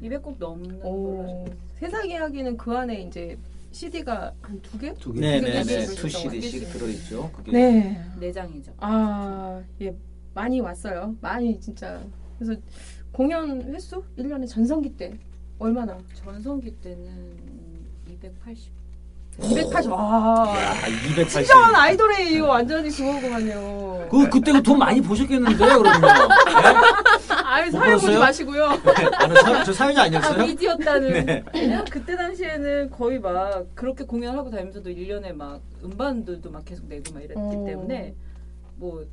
거라고. 0.00 0.32
200곡 0.32 0.38
넘는. 0.38 1.56
세상 1.74 2.08
이야기는 2.08 2.56
그 2.56 2.72
안에 2.74 3.02
이제 3.02 3.36
CD가 3.74 4.32
한 4.40 4.62
두 4.62 4.78
개? 4.78 4.94
두 4.94 5.12
개. 5.12 5.20
네 5.20 5.40
네네 5.40 5.64
개씩 5.64 5.96
투 5.96 6.08
들어가 6.08 6.30
CD씩 6.30 6.70
들어 6.70 6.88
있죠. 6.88 7.30
그게 7.32 7.52
네. 7.52 8.00
네 8.20 8.32
장이죠. 8.32 8.72
아, 8.78 9.62
예. 9.82 9.94
많이 10.32 10.60
왔어요. 10.60 11.16
많이 11.20 11.58
진짜. 11.60 12.02
그래서 12.38 12.60
공연 13.12 13.62
횟수 13.62 14.02
1년에 14.16 14.46
전성기 14.48 14.96
때 14.96 15.18
얼마나? 15.58 15.98
전성기 16.14 16.76
때는 16.80 17.36
280. 18.08 18.72
280. 19.42 19.90
와. 19.90 20.54
야, 20.56 20.74
280. 21.10 21.28
진정한 21.44 21.74
아이돌의 21.74 22.32
이거 22.32 22.46
완전히 22.48 22.88
그거구만요. 22.90 24.08
그 24.10 24.28
그때 24.30 24.52
그 24.52 24.62
돈 24.62 24.78
많이 24.78 25.00
보셨겠는데 25.00 25.56
그러면. 25.56 26.00
네? 26.00 26.08
아유, 27.44 27.70
못 27.70 27.78
사회 27.78 27.92
보지? 27.94 28.18
마시고요. 28.18 28.64
아, 28.64 29.34
사, 29.42 29.64
저 29.64 29.72
사연이 29.72 29.98
아, 29.98 30.02
아니었어요? 30.04 30.44
미디였다는. 30.46 31.26
네. 31.26 31.42
그냥 31.52 31.84
그때 31.90 32.16
당시에는 32.16 32.90
거의 32.90 33.18
막 33.18 33.66
그렇게 33.74 34.04
공연하고 34.04 34.50
다니면서도 34.50 34.88
1년에 34.90 35.32
막 35.34 35.60
음반들도 35.82 36.50
막 36.50 36.64
계속 36.64 36.86
내고 36.86 37.12
막 37.12 37.20
이랬기 37.22 37.34
어. 37.40 37.64
때문에 37.66 38.14
뭐 38.76 39.04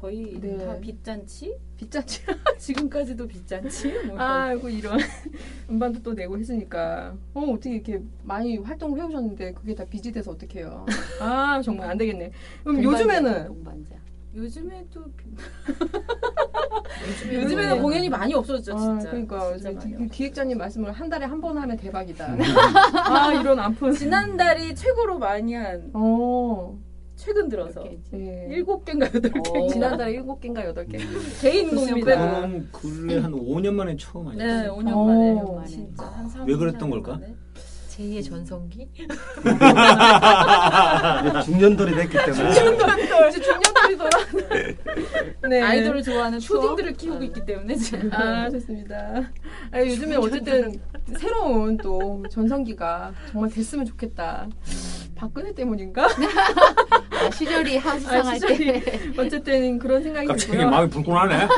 거의 0.00 0.38
네. 0.40 0.56
다 0.58 0.76
빚잔치? 0.78 1.56
빗자치. 1.76 2.22
지금까지도 2.58 3.26
빚잔치? 3.26 3.92
뭐 4.06 4.18
아이고, 4.18 4.68
이런. 4.68 4.98
음반도 5.70 6.02
또 6.02 6.12
내고 6.12 6.38
했으니까. 6.38 7.14
어, 7.34 7.40
어떻게 7.40 7.74
이렇게 7.74 8.00
많이 8.22 8.56
활동을 8.58 8.98
해오셨는데 9.00 9.52
그게 9.54 9.74
다 9.74 9.84
빚이 9.84 10.12
돼서 10.12 10.30
어떡해요. 10.32 10.86
아, 11.20 11.60
정말 11.62 11.90
안 11.90 11.98
되겠네. 11.98 12.30
그럼 12.62 12.80
동반자, 12.82 13.02
요즘에는 13.04 13.46
동반자. 13.46 13.94
요즘에도 14.36 15.04
요즘에는 17.08 17.42
요즘에는 17.44 17.82
공연이 17.82 18.08
많이 18.08 18.34
없어졌죠 18.34 18.74
아, 18.76 18.78
진짜. 18.98 19.10
그러니까 19.10 19.56
진짜 19.56 19.70
없어졌죠. 19.70 20.06
기획자님 20.12 20.58
말씀을 20.58 20.92
한 20.92 21.08
달에 21.08 21.24
한 21.24 21.40
번 21.40 21.56
하면 21.58 21.76
대박이다. 21.76 22.36
아 23.06 23.32
이런 23.32 23.58
아픈. 23.58 23.92
지난달이 23.92 24.74
최고로 24.76 25.18
많이 25.18 25.54
한 25.54 25.90
어. 25.94 26.78
최근 27.18 27.48
들어서 27.48 27.82
예. 28.14 28.46
일곱 28.48 28.84
개인가 28.84 29.06
여덟 29.12 29.32
개. 29.32 29.40
어, 29.40 29.66
지난달에 29.68 30.12
일곱 30.12 30.40
개인가 30.40 30.64
여덟 30.64 30.86
개. 30.86 30.98
개인 31.40 31.70
공연 31.70 31.88
좋습니다. 31.88 32.06
빼고. 32.06 32.20
그건 32.30 32.68
근래 32.72 33.18
한 33.18 33.32
5년 33.32 33.72
만에 33.74 33.96
처음 33.96 34.36
네, 34.36 34.44
아니었어요? 34.44 34.76
5년 34.76 34.92
어. 34.96 35.04
만에. 35.04 35.34
만에. 35.34 35.66
진짜 35.66 36.06
한 36.06 36.28
3, 36.28 36.46
왜 36.46 36.54
그랬던 36.56 36.88
걸까? 36.90 37.18
제2의 37.90 38.24
전성기? 38.24 38.88
중년돌이 41.44 41.96
됐기 41.96 42.16
때문에 42.24 42.50
이제 42.50 42.60
중년들이 43.40 43.96
돌아. 43.98 44.10
네. 45.48 45.60
아이돌을 45.60 46.02
좋아하는? 46.04 46.38
초딩들을 46.38 46.92
키우고 46.92 47.24
있기 47.24 47.44
때문에 47.44 47.74
지금. 47.74 48.08
아 48.12 48.48
좋습니다. 48.50 49.28
아, 49.72 49.80
요즘에 49.80 50.14
어쨌든 50.14 50.80
새로운 51.18 51.76
또 51.78 52.22
전성기가 52.30 53.12
정말 53.32 53.50
됐으면 53.50 53.84
좋겠다. 53.86 54.48
박근혜 55.16 55.52
때문인가? 55.52 56.06
아, 57.26 57.30
시절이 57.30 57.76
하수상할 57.78 58.26
아, 58.26 58.34
시절이. 58.34 58.80
때 58.84 59.00
어쨌든 59.18 59.78
그런 59.78 60.02
생각이 60.02 60.26
갑자기 60.26 60.52
들고요. 60.52 60.70
마음이 60.70 60.90
불끈하네. 60.90 61.48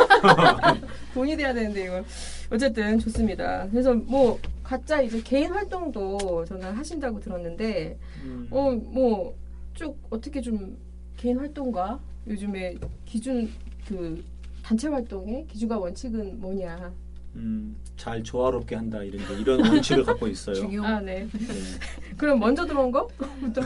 돈이 1.14 1.37
돼야 1.37 1.52
되는데 1.52 1.85
이거 1.85 2.02
어쨌든 2.50 2.99
좋습니다. 2.99 3.67
그래서 3.71 3.95
뭐 3.95 4.38
각자 4.62 5.00
이제 5.02 5.21
개인 5.23 5.52
활동도 5.52 6.45
저는 6.47 6.73
하신다고 6.73 7.21
들었는데 7.21 7.99
음. 8.25 8.47
어뭐 8.50 9.35
쭉 9.75 9.97
어떻게 10.11 10.40
좀 10.40 10.76
개인 11.17 11.38
활동과 11.38 12.00
요즘에 12.29 12.76
기준 13.05 13.50
그 13.87 14.23
단체 14.62 14.88
활동의 14.88 15.47
기준과 15.49 15.79
원칙은 15.79 16.40
뭐냐? 16.40 16.93
음, 17.37 17.77
잘 17.97 18.23
조화롭게 18.23 18.75
한다 18.75 19.03
이런 19.03 19.27
게 19.27 19.35
이런 19.41 19.61
원칙을 19.67 20.05
갖고 20.05 20.27
있어요. 20.27 20.57
중요. 20.57 20.83
아 20.85 21.01
네. 21.01 21.27
네. 21.33 21.55
그럼 22.17 22.41
먼저 22.41 22.67
들어온 22.67 22.91
거부터 22.91 23.61
어, 23.61 23.65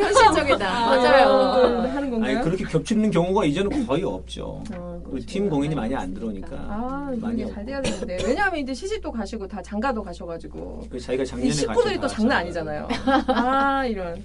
현실적이다. 0.00 0.68
아, 0.68 0.96
맞아요. 0.96 1.80
하는 1.90 2.10
건가요? 2.10 2.36
아니 2.38 2.44
그렇게 2.44 2.64
겹치는 2.64 3.10
경우가 3.10 3.44
이제는 3.44 3.86
거의 3.86 4.02
없죠. 4.04 4.62
아, 4.72 4.98
그리고 5.04 5.26
팀 5.26 5.50
공연이 5.50 5.74
많이 5.74 5.94
안 5.94 6.14
들어오니까 6.14 6.56
아, 6.56 7.12
많이 7.16 7.46
잘. 7.52 7.66
돼야 7.66 7.82
되는데. 7.82 8.18
왜냐하면 8.24 8.60
이제 8.60 8.72
시집도 8.72 9.12
가시고 9.12 9.46
다 9.46 9.60
장가도 9.60 10.02
가셔가지고. 10.02 10.86
그래서 10.88 11.06
자기가 11.06 11.24
이 11.24 11.26
작년에 11.26 11.52
식구들이 11.52 12.00
또 12.00 12.08
장난 12.08 12.30
다 12.30 12.36
아니잖아요. 12.38 12.88
아, 13.28 13.84
이런. 13.86 14.22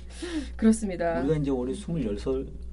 그렇습니다. 0.56 1.20
우리가 1.22 1.36
이제 1.38 1.52
올해 1.52 1.74
26살 1.74 2.48
여 2.48 2.65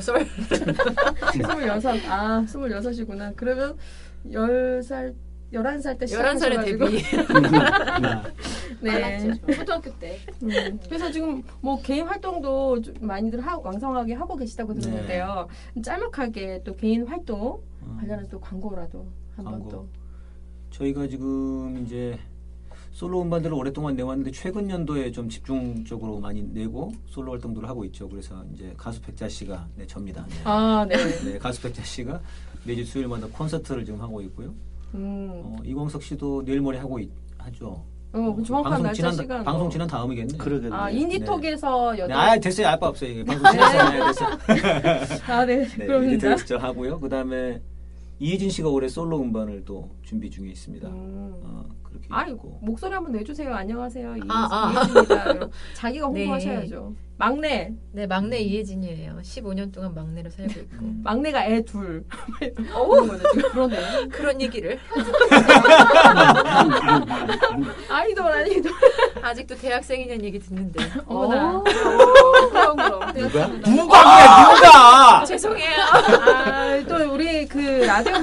설. 0.00 0.26
스물여섯. 1.32 1.96
아, 2.08 2.44
스물여섯이구나. 2.46 3.32
그러면 3.36 3.76
열 4.32 4.82
살, 4.82 5.14
열한 5.52 5.80
살때 5.80 6.06
11살에 6.06 6.08
시작하셔가지고. 6.08 6.84
데뷔. 6.86 7.02
네. 8.82 9.22
많았죠. 9.26 9.52
초등학교 9.54 9.98
때. 9.98 10.18
음, 10.42 10.78
그래서 10.88 11.10
지금 11.10 11.42
뭐 11.60 11.80
개인 11.82 12.06
활동도 12.06 12.80
좀 12.80 12.94
많이들 13.00 13.40
하, 13.40 13.58
왕성하게 13.58 14.14
하고 14.14 14.36
계시다고 14.36 14.74
들었는데요. 14.74 15.48
짤막하게 15.82 16.62
또 16.64 16.74
개인 16.74 17.06
활동 17.06 17.60
어, 17.80 17.96
관련한 18.00 18.28
또 18.28 18.40
광고라도 18.40 19.06
한번 19.36 19.52
광고. 19.54 19.68
또. 19.68 19.88
저희가 20.70 21.06
지금 21.06 21.82
이제 21.84 22.18
솔로 22.92 23.22
음반들을 23.22 23.54
오랫동안 23.54 23.96
내왔는데 23.96 24.30
최근 24.32 24.68
연도에 24.68 25.10
좀 25.10 25.28
집중적으로 25.28 26.20
많이 26.20 26.42
내고 26.42 26.92
솔로 27.06 27.32
활동들을 27.32 27.68
하고 27.68 27.84
있죠. 27.86 28.08
그래서 28.08 28.44
이제 28.52 28.72
가수 28.76 29.00
백자 29.00 29.28
씨가 29.28 29.66
네, 29.76 29.86
접니다. 29.86 30.24
네. 30.28 30.34
아, 30.44 30.86
네. 30.88 30.96
네, 31.24 31.38
가수 31.38 31.62
백자 31.62 31.82
씨가 31.82 32.20
매주 32.64 32.84
수요일마다 32.84 33.26
콘서트를 33.28 33.84
지금 33.84 34.00
하고 34.00 34.20
있고요. 34.22 34.54
음. 34.94 35.30
어, 35.32 35.56
이광석 35.64 36.02
씨도 36.02 36.44
내일 36.44 36.60
모레 36.60 36.78
하고 36.78 36.98
있, 36.98 37.10
하죠. 37.38 37.82
어, 38.12 38.34
그 38.34 38.42
정확한 38.42 38.70
방송 38.72 38.82
날짜 38.82 38.94
지난 38.94 39.12
시간. 39.14 39.42
방송 39.42 39.62
뭐. 39.62 39.70
지난 39.70 39.88
다음이겠네. 39.88 40.36
그러겠네. 40.36 40.76
아, 40.76 40.90
인디톡에서 40.90 41.92
네, 41.92 41.98
여덟. 42.00 42.16
아 42.16 42.38
됐어요. 42.38 42.68
알바 42.68 42.88
없어요. 42.88 43.10
이게 43.10 43.24
방송 43.24 43.50
지났잖아요. 43.52 44.04
됐어. 44.04 44.26
아, 45.32 45.46
네. 45.46 45.66
네, 45.66 45.86
그럽니다. 45.86 46.28
인디톡에서 46.28 46.58
하고요. 46.58 47.00
그다음에 47.00 47.62
이혜진 48.18 48.50
씨가 48.50 48.68
올해 48.68 48.86
솔로 48.86 49.18
음반을 49.18 49.64
또 49.64 49.88
준비 50.02 50.30
중에 50.30 50.50
있습니다. 50.50 50.88
음. 50.88 51.32
어, 51.42 51.64
그렇게 51.92 52.08
아이 52.10 52.30
있고. 52.32 52.58
목소리 52.62 52.92
한번 52.92 53.12
내주세요. 53.12 53.54
안녕하세요. 53.54 54.16
이- 54.16 54.20
아, 54.28 54.48
아. 54.50 54.72
이혜진입니다. 54.72 55.48
자기가 55.74 56.08
네. 56.08 56.20
홍보하셔야죠. 56.22 56.94
막내, 57.18 57.72
네, 57.92 58.06
막내 58.06 58.38
이혜진이에요. 58.40 59.18
15년 59.22 59.72
동안 59.72 59.94
막내로 59.94 60.30
살고 60.30 60.60
있고. 60.60 60.76
음. 60.84 61.00
막내가 61.04 61.44
애 61.46 61.62
둘. 61.62 62.04
지금. 62.74 63.18
그러네. 63.52 64.08
그런 64.08 64.40
얘기를 64.40 64.78
아이돌 67.88 68.26
아이돌. 68.26 68.72
아직도 69.22 69.56
대학생이냐는 69.56 70.24
얘기 70.24 70.38
듣는데. 70.40 70.82
어머나. 71.06 71.56
어, 71.58 71.62
그럼 71.62 72.76
그럼. 72.76 73.12
누가? 73.14 73.46
누가? 73.46 74.54
누가? 74.54 75.24
죄송해요. 75.26 75.80
아, 75.80 76.82
또 76.88 77.12
우리 77.12 77.46
그 77.46 77.58
라디오 77.86 78.18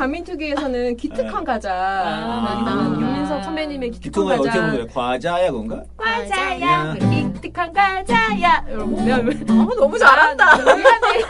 기특한 0.98 1.44
가자. 1.46 1.72
아. 1.74 2.54
여기다가 2.56 2.84
윤민석 3.02 3.44
선배님의 3.44 3.92
기특한 3.92 4.12
기통을 4.12 4.34
어떻게. 4.34 4.60
보면 4.60 4.88
과자야 4.88 5.52
그건가? 5.52 5.84
과자야, 5.96 6.94
기특한 7.34 7.72
과자야. 7.72 8.66
여러분 8.70 8.96
보면 8.96 9.30
어, 9.50 9.76
너무 9.76 9.98
잘한다. 9.98 10.58
미안해. 10.58 11.22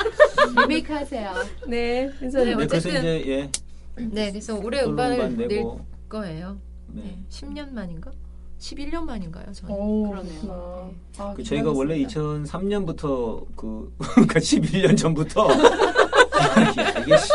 리메이크 0.62 0.92
하세요. 0.94 1.32
네, 1.68 2.10
그래서 2.18 2.40
네, 2.40 2.56
네, 2.56 2.64
어쨌든 2.64 2.92
이제 2.98 3.24
예. 3.28 3.52
네, 3.98 4.32
그래서 4.32 4.56
올해 4.56 4.82
음반 4.82 5.12
음반을 5.12 5.48
낼 5.48 5.64
거예요. 6.10 6.58
네. 6.88 7.04
네, 7.04 7.18
10년 7.30 7.72
만인가? 7.72 8.12
11년 8.60 9.04
만인가요, 9.06 9.52
저는? 9.54 9.74
오, 9.76 10.10
그러네요. 10.10 10.42
그렇구나. 10.42 10.90
아, 11.18 11.34
그 11.34 11.44
저희가 11.44 11.72
원래 11.72 11.98
기대하겠습니다. 11.98 12.60
2003년부터 12.60 13.46
그 13.56 13.94
그러니까 13.98 14.40
11년 14.40 14.98
전부터 14.98 15.48
야, 15.50 15.56
이게 17.04 17.18
씨, 17.18 17.30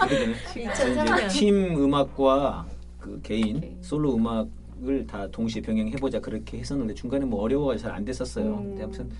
그게 0.00 0.18
되네. 0.18 0.32
이제 0.32 0.64
2003년. 0.64 1.30
팀 1.30 1.76
음악과 1.84 2.66
그 2.98 3.20
개인 3.22 3.56
오케이. 3.58 3.76
솔로 3.82 4.14
음악을 4.14 5.06
다 5.06 5.26
동시에 5.30 5.60
병행해 5.62 5.96
보자 5.96 6.18
그렇게 6.20 6.58
했었는데 6.58 6.94
중간에 6.94 7.24
뭐 7.26 7.42
어려워서 7.42 7.78
잘안 7.84 8.04
됐었어요. 8.06 8.46
음. 8.54 8.64
근데 8.70 8.82
아무튼 8.84 9.10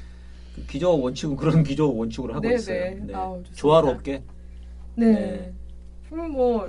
그 0.55 0.67
기저와 0.67 0.97
원칙은 0.97 1.37
그런 1.37 1.63
기저와 1.63 1.93
원칙으로 1.93 2.35
하고 2.35 2.49
네, 2.49 2.55
있어요. 2.55 2.95
네. 3.05 3.15
아우, 3.15 3.37
좋습니다. 3.39 3.55
조화롭게 3.57 4.23
네. 4.97 5.07
네. 5.13 5.53
그럼 6.09 6.33
뭐, 6.33 6.69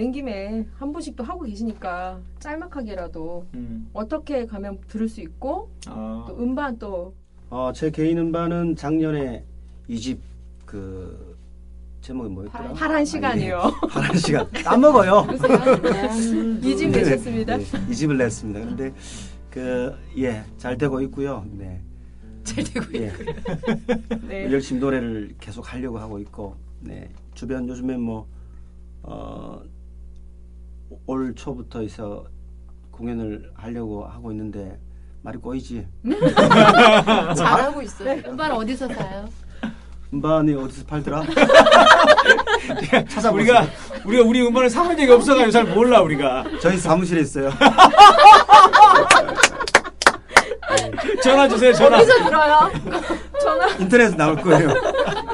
낸 0.00 0.12
김에 0.12 0.64
한 0.78 0.92
분씩 0.92 1.14
또 1.14 1.22
하고 1.22 1.42
계시니까 1.44 2.18
짤막하게라도 2.38 3.44
음. 3.52 3.90
어떻게 3.92 4.46
가면 4.46 4.78
들을 4.88 5.06
수 5.06 5.20
있고 5.20 5.68
아, 5.88 6.24
또 6.26 6.38
음반 6.42 6.78
또 6.78 7.14
어, 7.50 7.70
제 7.74 7.90
개인 7.90 8.16
음반은 8.16 8.76
작년에 8.76 9.44
이집그 9.88 11.36
제목이 12.00 12.30
뭐였더라? 12.30 12.72
파란 12.72 13.04
시간이요. 13.04 13.58
아니, 13.58 13.74
파란 13.92 14.16
시간 14.16 14.50
까먹어요. 14.52 15.26
이 16.64 16.74
집 16.76 16.88
내셨습니다. 16.88 17.58
네, 17.58 17.64
이 17.90 17.94
집을 17.94 18.16
냈습니다. 18.16 18.58
근데 18.60 18.94
그 19.50 19.94
예 20.16 20.42
잘 20.56 20.78
되고 20.78 20.98
있고요. 21.02 21.44
네, 21.52 21.82
잘 22.44 22.64
되고 22.64 22.86
있고. 22.86 22.98
예, 22.98 23.12
네. 24.26 24.50
열심히 24.50 24.80
노래를 24.80 25.34
계속 25.38 25.70
하려고 25.70 25.98
하고 25.98 26.18
있고, 26.20 26.56
네 26.80 27.10
주변 27.34 27.68
요즘에 27.68 27.98
뭐 27.98 28.26
어, 29.02 29.60
올 31.06 31.34
초부터 31.34 31.80
해서 31.80 32.24
공연을 32.90 33.50
하려고 33.54 34.04
하고 34.04 34.30
있는데 34.32 34.78
말이 35.22 35.38
꼬이지. 35.38 35.86
잘하고 37.36 37.82
있어요. 37.82 38.20
음반 38.26 38.50
어디서 38.52 38.88
사요? 38.88 39.28
음반이 40.12 40.54
어디서 40.54 40.84
팔더라? 40.86 41.22
찾아보세요. 43.08 43.30
우리가 43.34 43.66
우리가 44.04 44.24
우리 44.24 44.46
음반을 44.46 44.68
사본 44.70 44.96
적이 44.96 45.12
없어가지고 45.12 45.50
잘 45.52 45.64
몰라 45.64 46.00
우리가 46.02 46.44
저희 46.60 46.76
사무실에 46.76 47.20
있어요. 47.20 47.50
전화 51.22 51.48
주세요 51.48 51.72
전화 51.72 51.98
어디서 51.98 52.24
들어요? 52.24 52.70
전화, 53.40 53.68
인터넷에 53.78 54.16
나올 54.16 54.36
거예요. 54.36 54.68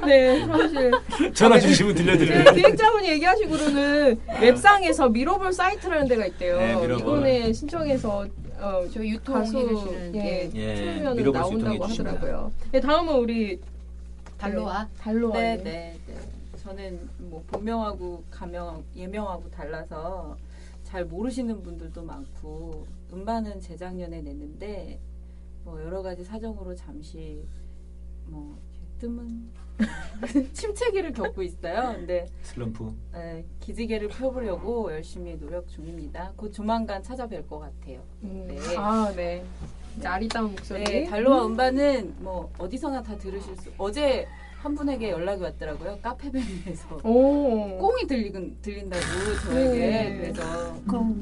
네, 0.07 0.41
사무실. 0.41 0.93
전화 1.35 1.59
주시면 1.59 1.95
네, 1.95 2.03
들려드려요. 2.03 2.55
기획자분이 2.55 3.09
얘기하시기로는 3.11 4.21
웹상에서 4.41 5.09
미러볼 5.09 5.53
사이트라는 5.53 6.09
데가 6.09 6.27
있대요. 6.27 6.59
네, 6.59 6.75
미러볼. 6.77 6.99
이번에 7.01 7.53
신청해서 7.53 8.27
어, 8.59 8.85
저희 8.93 9.11
유통해 9.11 9.41
가수 9.41 9.53
주시는 9.53 10.15
예, 10.15 10.21
게 10.21 10.51
예, 10.55 10.75
틀면 10.95 11.17
미러볼 11.17 11.41
나온다고 11.41 11.75
유통해. 11.75 11.93
하더라고요. 11.93 12.53
네, 12.73 12.81
다음은 12.81 13.15
우리 13.17 13.61
달로와. 14.39 14.89
달로와. 14.99 15.37
네, 15.37 15.57
네, 15.63 15.97
네. 16.07 16.15
저는 16.63 16.99
뭐 17.19 17.43
본명하고 17.47 18.25
가명, 18.31 18.83
예명하고 18.97 19.51
달라서 19.51 20.37
잘 20.85 21.05
모르시는 21.05 21.63
분들도 21.63 22.03
많고 22.03 22.87
음반은 23.13 23.61
재작년에 23.61 24.21
냈는데 24.23 24.99
뭐 25.65 25.81
여러 25.83 26.01
가지 26.03 26.25
사정으로 26.25 26.75
잠시 26.75 27.43
뭐 28.27 28.57
뜸은 28.99 29.49
침체기를 30.53 31.13
겪고 31.13 31.43
있어요. 31.43 31.95
근데 31.95 32.27
슬럼프. 32.43 32.93
에, 33.15 33.45
기지개를 33.61 34.09
펴보려고 34.09 34.91
열심히 34.93 35.39
노력 35.39 35.69
중입니다. 35.69 36.33
곧 36.37 36.53
조만간 36.53 37.03
찾아뵐 37.03 37.49
것 37.49 37.59
같아요. 37.59 38.01
음, 38.23 38.47
네. 38.49 38.77
아, 38.77 39.13
네. 39.15 39.45
아리따운 40.03 40.51
목소리. 40.53 40.85
네, 40.85 41.05
달로와 41.05 41.47
음반은 41.47 42.17
뭐 42.19 42.51
어디서나 42.59 43.03
다 43.03 43.17
들으실 43.17 43.57
수. 43.57 43.71
어제 43.79 44.27
한 44.67 44.75
분에게 44.75 45.11
연락이 45.11 45.41
왔더라고요. 45.45 45.97
카페베니에서 46.03 46.97
오. 47.05 47.79
꽁이 47.79 48.05
들리긴 48.09 48.57
들린다고 48.61 49.01
저에게 49.45 49.79
네. 49.79 50.17
그래서 50.35 50.43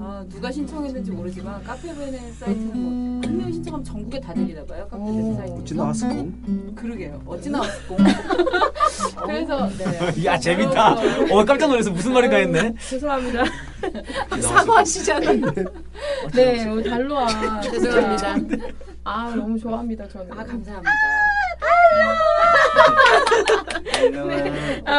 아, 0.01 0.25
누가 0.31 0.51
신청했는지 0.51 1.11
모르지만 1.11 1.63
카페베네 1.63 2.33
사이트는 2.33 2.75
뭐 2.75 3.05
한 3.25 3.35
명 3.39 3.53
신청하면 3.53 3.85
전국에 3.85 4.19
다 4.19 4.33
들리나 4.33 4.65
봐요. 4.65 4.89
카페베네 4.91 5.21
오. 5.31 5.35
사이트. 5.37 5.53
어찌 5.61 5.75
나왔어? 5.75 6.09
그러게요. 6.75 7.23
어찌 7.27 7.51
나왔을 7.51 7.87
꽁. 7.87 7.97
그래서 9.27 9.69
네. 9.77 10.25
야 10.25 10.39
재밌다. 10.39 10.95
어 11.31 11.45
깜짝 11.45 11.67
놀라서 11.69 11.91
무슨 11.91 12.15
말인가 12.15 12.39
했네. 12.39 12.73
죄송합니다. 12.89 13.45
사과하시잖아요. 14.41 15.41
네, 16.35 16.65
우리 16.71 16.89
달로와. 16.89 17.61
죄송합니다. 17.61 18.37
아, 19.05 19.35
너무 19.37 19.59
좋아합니다, 19.59 20.09
저는. 20.09 20.33
아 20.33 20.37
감사합니다. 20.37 20.91
아, 21.61 22.34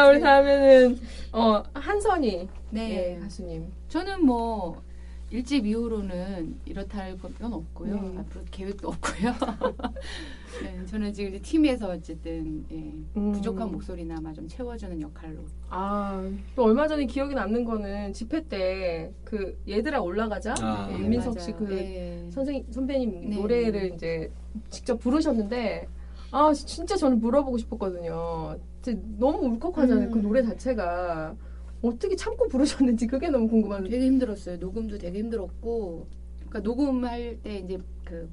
우리 0.08 0.20
다음에는 0.20 0.98
어, 1.32 1.62
한선희 1.74 2.48
네. 2.70 3.14
예, 3.16 3.20
가수님. 3.20 3.66
저는 3.88 4.24
뭐 4.24 4.82
일집 5.30 5.66
이후로는 5.66 6.56
이렇다 6.64 6.98
할 7.00 7.16
건 7.18 7.52
없고요. 7.52 7.94
음. 7.94 8.18
앞으로 8.20 8.44
계획도 8.50 8.88
없고요. 8.88 9.32
네, 10.62 10.86
저는 10.86 11.12
지금 11.12 11.30
이제 11.34 11.40
팀에서 11.42 11.88
어쨌든 11.90 12.64
예, 12.70 12.76
음. 13.16 13.32
부족한 13.32 13.70
목소리나마 13.72 14.32
좀 14.32 14.46
채워주는 14.48 15.00
역할로. 15.02 15.40
아, 15.68 16.22
또 16.54 16.64
얼마 16.64 16.86
전에 16.86 17.04
기억이 17.06 17.34
남는 17.34 17.64
거는 17.64 18.12
집회 18.12 18.42
때 18.44 19.12
그 19.24 19.58
얘들아 19.68 20.00
올라가자. 20.00 20.54
아. 20.60 20.88
예, 20.90 20.96
네, 20.96 21.00
윤민석 21.02 21.34
맞아요. 21.34 21.46
씨그 21.46 21.64
네. 21.64 22.26
선생 22.30 22.64
선배님 22.70 23.30
네. 23.30 23.36
노래를 23.36 23.94
이제 23.94 24.30
직접 24.70 24.98
부르셨는데 25.00 25.88
아 26.32 26.52
진짜 26.52 26.96
저는 26.96 27.20
물어보고 27.20 27.56
싶었거든요. 27.58 28.58
진짜 28.82 29.00
너무 29.18 29.46
울컥하잖아요. 29.54 30.08
음. 30.08 30.10
그 30.10 30.18
노래 30.18 30.42
자체가 30.42 31.36
어떻게 31.82 32.16
참고 32.16 32.48
부르셨는지 32.48 33.06
그게 33.06 33.28
너무 33.28 33.48
궁금한데. 33.48 33.88
되게 33.90 34.06
힘들었어요. 34.06 34.56
녹음도 34.58 34.98
되게 34.98 35.18
힘들었고, 35.18 36.06
그러니까 36.38 36.60
녹음할 36.60 37.38
때 37.42 37.58
이제 37.58 37.78
그 38.04 38.28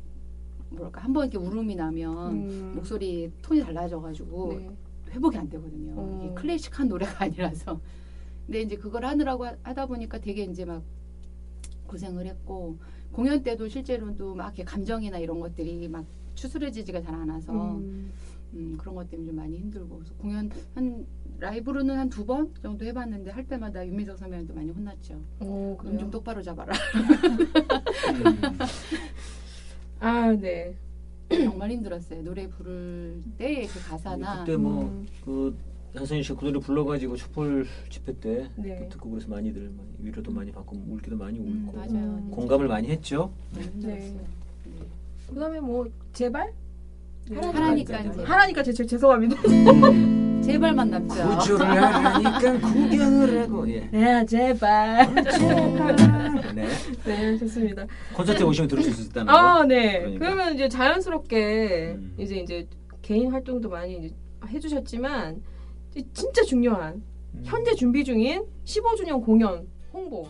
뭐랄까 0.70 1.02
한 1.02 1.14
번 1.14 1.30
이렇게 1.30 1.38
울음이 1.46 1.76
나면 1.76 2.32
음. 2.32 2.72
목소리 2.76 3.32
톤이 3.42 3.62
달라져가지고 3.62 4.54
네. 4.54 4.70
회복이 5.12 5.38
안 5.38 5.50
되거든요. 5.50 5.94
어. 5.96 6.22
이게 6.26 6.34
클래식한 6.34 6.88
노래가 6.88 7.26
아니라서. 7.26 7.80
근데 8.48 8.62
이제 8.62 8.76
그걸 8.76 9.06
하느라고 9.06 9.46
하- 9.46 9.56
하다 9.62 9.86
보니까 9.86 10.20
되게 10.20 10.44
이제 10.44 10.66
막 10.66 10.82
고생을 11.88 12.26
했고 12.26 12.78
공연 13.12 13.44
때도 13.44 13.68
실제로는 13.70 14.16
또막 14.18 14.48
이렇게 14.48 14.64
감정이나 14.64 15.20
이런 15.20 15.40
것들이 15.40 15.88
막 15.88 16.06
추스려지지가 16.36 17.02
잘 17.02 17.14
않아서 17.16 17.52
음. 17.78 18.12
음, 18.54 18.76
그런 18.78 18.94
것 18.96 19.10
때문에 19.10 19.28
좀 19.28 19.36
많이 19.36 19.58
힘들고 19.58 19.96
그래서 19.98 20.14
공연 20.16 20.50
한 20.76 21.06
라이브로는 21.40 21.98
한 21.98 22.10
두 22.10 22.26
번 22.26 22.54
정도 22.62 22.86
해봤는데 22.86 23.32
할 23.32 23.46
때마다 23.48 23.86
윤미석 23.86 24.18
선배님도 24.18 24.54
많이 24.54 24.70
혼났죠. 24.72 25.20
어, 25.40 25.78
음좀 25.82 25.96
그래요? 25.98 26.12
똑바로 26.12 26.42
잡아라. 26.42 26.74
음. 26.74 28.40
아, 30.00 30.32
네. 30.34 30.76
정말 31.30 31.72
힘들었어요. 31.72 32.22
노래 32.24 32.48
부를 32.48 33.22
때그 33.38 33.80
가사나 33.90 34.40
그때 34.46 34.58
뭐 34.58 34.84
음. 34.84 35.08
그 35.24 35.56
한선희 35.96 36.24
씨가 36.24 36.40
그 36.40 36.46
노래 36.46 36.60
불러가지고 36.60 37.16
촛불 37.16 37.66
집회 37.90 38.14
때 38.20 38.50
네. 38.56 38.88
듣고 38.90 39.10
그래서 39.10 39.28
많이들 39.30 39.70
많이 39.70 39.90
위로도 40.00 40.32
많이 40.32 40.52
받고 40.52 40.76
울기도 40.90 41.16
많이 41.18 41.40
울고 41.40 41.50
음, 41.50 41.72
맞아요. 41.76 41.92
음. 41.94 42.32
공감을 42.32 42.68
많이 42.68 42.90
했죠. 42.90 43.32
너무 43.54 43.66
힘들었어요. 43.66 44.14
네. 44.14 44.26
그다음에 45.30 45.60
뭐 45.60 45.90
제발 46.14 46.54
하라니까 47.36 48.02
네. 48.02 48.10
이제 48.10 48.24
하라니까 48.24 48.64
제, 48.64 48.72
제, 48.72 48.86
죄송합니다. 48.86 49.36
제발 50.44 50.74
만납자. 50.74 51.38
구조를 51.38 51.66
하니까 51.66 52.60
구경을 52.60 53.42
하고 53.42 53.70
예. 53.70 53.90
네, 53.92 54.26
제발. 54.26 55.14
네. 56.54 56.68
네, 57.06 57.38
좋습니다. 57.38 57.88
콘서트에 58.14 58.44
오시면 58.46 58.68
들으실 58.68 58.94
수 58.94 59.10
있다는 59.10 59.32
거. 59.32 59.38
아, 59.38 59.64
네. 59.66 60.00
그러니까. 60.00 60.20
그러면 60.26 60.54
이제 60.54 60.68
자연스럽게 60.68 61.96
음. 61.98 62.16
이제 62.20 62.36
이제 62.36 62.68
개인 63.02 63.32
활동도 63.32 63.70
많이 63.70 63.98
이제 63.98 64.16
해주셨지만 64.48 65.42
진짜 66.14 66.44
중요한 66.44 67.02
음. 67.34 67.42
현재 67.46 67.74
준비 67.74 68.04
중인 68.04 68.44
15주년 68.66 69.24
공연 69.24 69.68
홍보. 69.94 70.28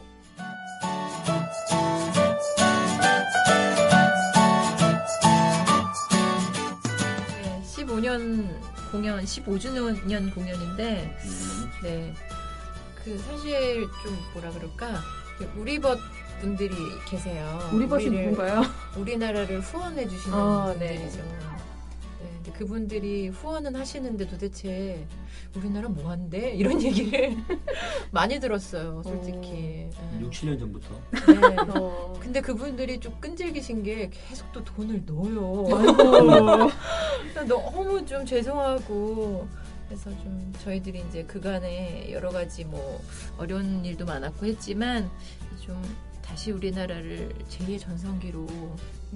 15년 8.17 8.47
공연, 8.91 9.23
15주년 9.23 10.33
공연인데, 10.33 11.17
음. 11.25 11.71
네. 11.83 12.13
그 13.03 13.17
사실 13.19 13.81
좀 14.03 14.17
뭐라 14.33 14.51
그럴까? 14.51 15.01
우리 15.57 15.79
벗 15.79 15.99
분들이 16.39 16.73
계세요. 17.09 17.59
우리 17.73 17.85
우리를- 17.87 18.11
누군가요? 18.11 18.61
우리나라를 18.97 19.61
후원해 19.61 20.07
주시는 20.07 20.37
아, 20.37 20.73
네. 20.77 20.95
분들이죠. 20.95 21.17
네, 22.21 22.29
근데 22.43 22.51
그분들이 22.51 23.27
후원은 23.29 23.75
하시는데 23.75 24.27
도대체 24.27 25.05
우리나라 25.55 25.89
뭐 25.89 26.11
한대? 26.11 26.51
이런 26.51 26.81
얘기를 26.81 27.35
많이 28.11 28.39
들었어요, 28.39 29.01
솔직히. 29.05 29.89
6, 30.19 30.29
7년 30.31 30.59
전부터. 30.59 30.87
네. 31.11 31.57
어. 31.79 32.13
근데 32.19 32.39
그분들이 32.41 32.99
좀 32.99 33.13
끈질기신 33.19 33.83
게 33.83 34.09
계속 34.09 34.51
또 34.53 34.63
돈을 34.63 35.03
넣어요. 35.05 36.69
너무 37.47 38.05
좀 38.05 38.25
죄송하고 38.25 39.47
그래서 39.87 40.09
좀 40.21 40.53
저희들이 40.63 41.03
이제 41.09 41.23
그간에 41.23 42.11
여러 42.11 42.29
가지 42.29 42.63
뭐 42.63 43.01
어려운 43.37 43.83
일도 43.85 44.05
많았고 44.05 44.45
했지만 44.45 45.09
좀 45.59 45.81
다시 46.21 46.51
우리나라를 46.51 47.29
제2의 47.49 47.79
전성기로 47.79 48.47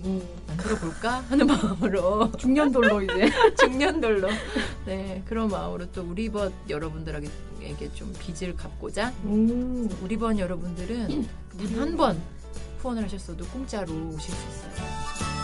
음, 0.04 0.22
만들어 0.46 0.76
볼까 0.76 1.22
하는 1.30 1.48
마음으로 1.48 2.32
중년돌로 2.34 3.02
이제. 3.02 3.30
중년돌로 3.60 4.28
네 4.86 5.24
그런 5.26 5.48
마음으로 5.50 5.92
또 5.92 6.04
우리 6.04 6.30
벗 6.30 6.52
여러분들에게 6.70 7.30
좀 7.96 8.14
빚을 8.20 8.56
갚고자 8.56 9.10
음. 9.24 9.90
우리 10.04 10.18
벗 10.18 10.38
여러분들은 10.38 11.08
단 11.58 11.80
한 11.80 11.98
번 11.98 12.22
후원을 12.84 13.04
하셨어도 13.06 13.44
공짜로 13.48 13.92
오실 13.92 14.32
수 14.36 14.48
있어요. 14.50 15.37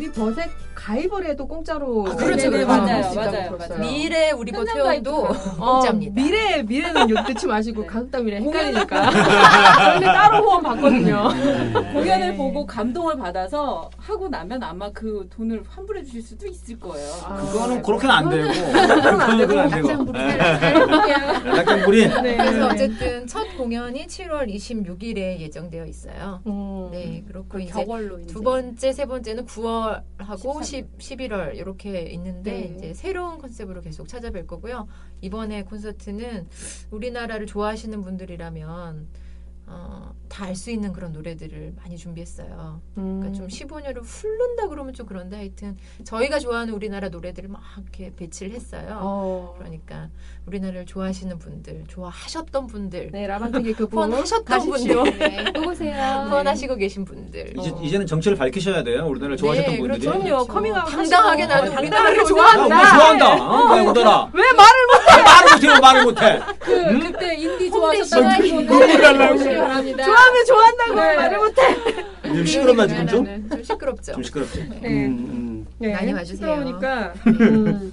우리 0.00 0.10
버색 0.12 0.50
가입을 0.74 1.26
해도 1.26 1.46
공짜로. 1.46 2.06
아, 2.08 2.16
그렇죠, 2.16 2.48
그렇죠. 2.50 2.66
맞아요, 2.66 3.12
맞아요. 3.14 3.50
들었어요. 3.58 3.78
미래 3.80 4.30
우리벗 4.30 4.60
현장 4.60 4.76
회원도 4.76 5.22
가입도 5.22 5.62
어, 5.62 5.72
공짜입니다. 5.74 6.12
미래 6.22 6.62
미래는 6.62 7.10
요- 7.10 7.14
넣지 7.16 7.46
마시고 7.46 7.82
네. 7.84 7.86
가족당미래 7.86 8.38
헷갈리니까. 8.38 9.10
저희는 9.76 10.06
따로 10.06 10.38
후원 10.42 10.62
받거든요. 10.62 11.28
공연을 11.92 12.30
네. 12.30 12.34
보고 12.34 12.64
감동을 12.64 13.18
받아서 13.18 13.90
하고 13.98 14.26
나면 14.26 14.62
아마 14.62 14.90
그 14.90 15.28
돈을 15.36 15.64
환불해 15.68 16.02
주실 16.02 16.22
수도 16.22 16.46
있을 16.46 16.80
거예요. 16.80 17.12
아, 17.26 17.34
그거는 17.36 17.82
그렇게는 17.82 18.14
안 18.14 18.30
되고. 18.30 18.48
그건 18.48 19.20
안 19.20 19.70
되고. 19.70 19.92
낙장불이. 21.50 22.08
네. 22.22 22.36
그래서 22.38 22.66
어쨌든 22.68 23.26
첫 23.26 23.46
공연이 23.60 24.06
7월 24.06 24.52
26일에 24.52 25.38
예정되어 25.38 25.84
있어요. 25.84 26.40
음. 26.46 26.88
네, 26.92 27.22
그렇고 27.26 27.58
이제 27.58 27.70
격월로 27.72 28.20
이제 28.20 28.32
두 28.32 28.40
번째, 28.40 28.92
세 28.92 29.04
번째는 29.04 29.44
9월하고 29.44 30.02
13일. 30.18 30.64
10, 30.64 30.98
11월 30.98 31.54
이렇게 31.54 32.00
있는데 32.02 32.52
네. 32.52 32.74
이제 32.74 32.94
새로운 32.94 33.38
컨셉으로 33.38 33.82
계속 33.82 34.06
찾아뵐 34.06 34.46
거고요. 34.46 34.88
이번에 35.20 35.64
콘서트는 35.64 36.48
우리나라를 36.90 37.46
좋아하시는 37.46 38.00
분들이라면 38.00 39.08
어, 39.70 40.12
다 40.28 40.46
알 40.46 40.56
수 40.56 40.70
있는 40.70 40.92
그런 40.92 41.12
노래들을 41.12 41.74
많이 41.76 41.96
준비했어요. 41.96 42.80
음. 42.98 43.20
그러니까 43.20 43.38
좀 43.38 43.46
15년을 43.48 44.00
훑는다 44.02 44.68
그러면 44.68 44.92
좀 44.94 45.06
그런데 45.06 45.36
하여튼 45.36 45.76
저희가 46.04 46.38
좋아하는 46.40 46.74
우리나라 46.74 47.08
노래들을 47.08 47.48
막 47.48 47.60
이렇게 47.78 48.12
배치를 48.16 48.52
했어요. 48.52 48.98
어. 49.00 49.54
그러니까 49.58 50.08
우리나라를 50.46 50.86
좋아하시는 50.86 51.38
분들, 51.38 51.84
좋아하셨던 51.88 52.66
분들, 52.66 53.10
네, 53.12 53.26
라반트기 53.26 53.74
그 53.74 53.86
분. 53.86 53.98
후원하셨던. 54.10 54.60
분들, 54.70 55.18
네, 55.18 55.44
또 55.52 55.62
보세요. 55.62 55.94
후원하시고 56.30 56.76
계신 56.76 57.04
분들. 57.04 57.54
이제, 57.58 57.70
어. 57.70 57.80
이제는 57.82 58.06
정체를 58.06 58.36
밝히셔야 58.38 58.82
돼요. 58.82 59.06
우리나라를 59.06 59.36
좋아하셨던 59.36 59.72
네, 59.74 59.78
분들이. 59.80 60.00
그렇죠. 60.06 60.18
그럼요. 60.22 60.46
커밍아웃 60.46 60.90
당당하게. 60.90 61.46
나는 61.46 61.70
당당하게 61.74 61.86
우리나라를 61.86 62.18
야, 62.18 62.22
우리 62.22 62.28
좋아한다. 62.28 62.96
좋아한다. 62.98 63.50
어, 63.50 63.74
왜 63.74 63.82
못하나? 63.82 64.30
왜 64.32 64.42
말을 64.52 65.24
말을 65.24 65.52
못해요, 65.54 65.80
말을 65.80 66.04
못해. 66.04 66.40
그 66.58 66.98
그때 67.00 67.34
인디 67.36 67.70
시간이 68.04 68.66
분들 68.66 69.00
바랍니다. 69.60 70.04
좋아하면 70.04 70.44
좋아한다고 70.46 70.94
네. 70.94 71.16
말을 71.16 71.38
못해. 71.38 71.62
좀 72.22 72.46
시끄럽나, 72.46 72.86
지금 72.86 73.06
좀? 73.06 73.20
우리나라는 73.20 73.50
좀 73.50 73.62
시끄럽죠. 73.62 74.12
좀 74.12 74.22
시끄럽지? 74.22 74.68
네. 74.68 75.06
음, 75.06 75.66
네. 75.78 75.92
많이 75.92 76.12
와주세요. 76.12 76.48
시끄러우니까. 76.56 77.14
음. 77.26 77.92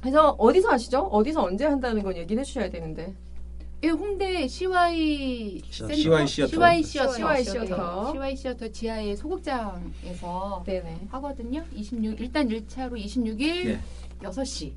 그래서 0.00 0.30
어디서 0.38 0.68
하시죠? 0.70 0.98
어디서 1.00 1.42
언제 1.42 1.64
한다는 1.64 2.02
건 2.02 2.16
얘기를 2.16 2.40
해주셔야 2.40 2.70
되는데. 2.70 3.14
예, 3.82 3.88
홍대 3.88 4.48
CY 4.48 5.60
Theater. 5.70 5.94
CY 5.94 6.26
Theater. 6.26 6.52
CY 6.54 6.82
Theater. 6.82 7.12
CY 7.12 7.44
Theater. 7.44 8.04
네, 8.06 8.12
CY 8.12 8.36
시어터 8.36 8.68
지하의 8.68 9.16
소극장에서 9.16 10.62
네네. 10.66 11.00
하거든요. 11.10 11.62
26 11.74 12.18
일단 12.20 12.48
1차로 12.48 12.92
26일 13.04 13.64
네. 13.64 13.80
6시 14.22 14.72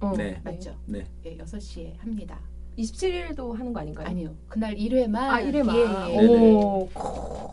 어. 0.00 0.14
네. 0.16 0.40
맞죠? 0.42 0.74
네. 0.86 1.04
예, 1.26 1.36
6시에 1.36 1.98
합니다. 1.98 2.38
27일도 2.78 3.52
하는 3.54 3.72
거 3.72 3.80
아닌가요? 3.80 4.06
아니요. 4.06 4.30
그날 4.48 4.74
1회만 4.74 5.16
아, 5.16 5.40
이래만. 5.40 5.76
예, 5.76 6.14
예. 6.14 6.26
오. 6.26 6.88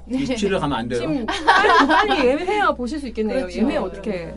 27일 0.10 0.60
가면 0.60 0.78
안 0.78 0.88
돼요. 0.88 1.00
지금 1.02 1.26
빨리, 1.26 1.88
빨리 1.88 2.28
예매해야 2.28 2.72
보실 2.72 3.00
수 3.00 3.08
있겠네요. 3.08 3.40
그렇죠. 3.42 3.60
예매 3.60 3.78
어떻게? 3.78 4.34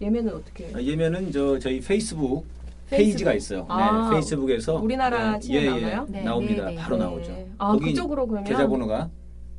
예매는 0.00 0.34
어떻게? 0.34 0.70
아, 0.74 0.80
예매는 0.82 1.32
저 1.32 1.58
저희 1.58 1.80
페이스북 1.80 2.46
페이스북. 2.90 2.96
페이지가 2.96 3.32
있어요. 3.34 3.64
아, 3.68 4.08
네, 4.08 4.14
페이스북에서 4.16 4.74
우리나라 4.76 5.32
네, 5.32 5.38
치면 5.40 5.64
나오나요? 5.66 6.06
네, 6.08 6.22
나옵니다. 6.22 6.64
네, 6.66 6.70
네. 6.74 6.76
바로 6.76 6.96
네. 6.96 7.04
나오죠. 7.04 7.46
아, 7.58 7.72
거기 7.72 7.86
그쪽으로 7.86 8.26
그러면 8.26 8.44
계좌번호가 8.44 8.94
어, 9.04 9.08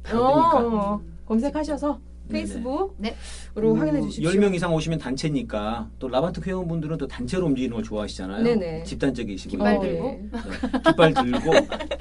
되니까. 0.04 0.60
어, 0.60 1.02
검색하셔서 1.26 1.88
네네. 1.88 2.00
페이스북으로 2.30 2.94
네. 2.98 3.16
확인해 3.56 4.02
주십시오. 4.02 4.30
10명 4.30 4.54
이상 4.56 4.74
오시면 4.74 5.00
단체니까 5.00 5.90
또 6.00 6.08
라반트 6.08 6.42
회원분들은 6.46 6.98
또 6.98 7.08
단체로 7.08 7.46
움직이는 7.46 7.76
걸 7.76 7.84
좋아하시잖아요. 7.84 8.44
네네. 8.44 8.84
집단적이시고 8.84 9.52
깃발 9.52 9.76
어, 9.78 9.80
들고. 9.82 10.04
네. 10.04 10.30
네. 10.32 10.80
깃발 10.86 11.14
들고 11.14 11.52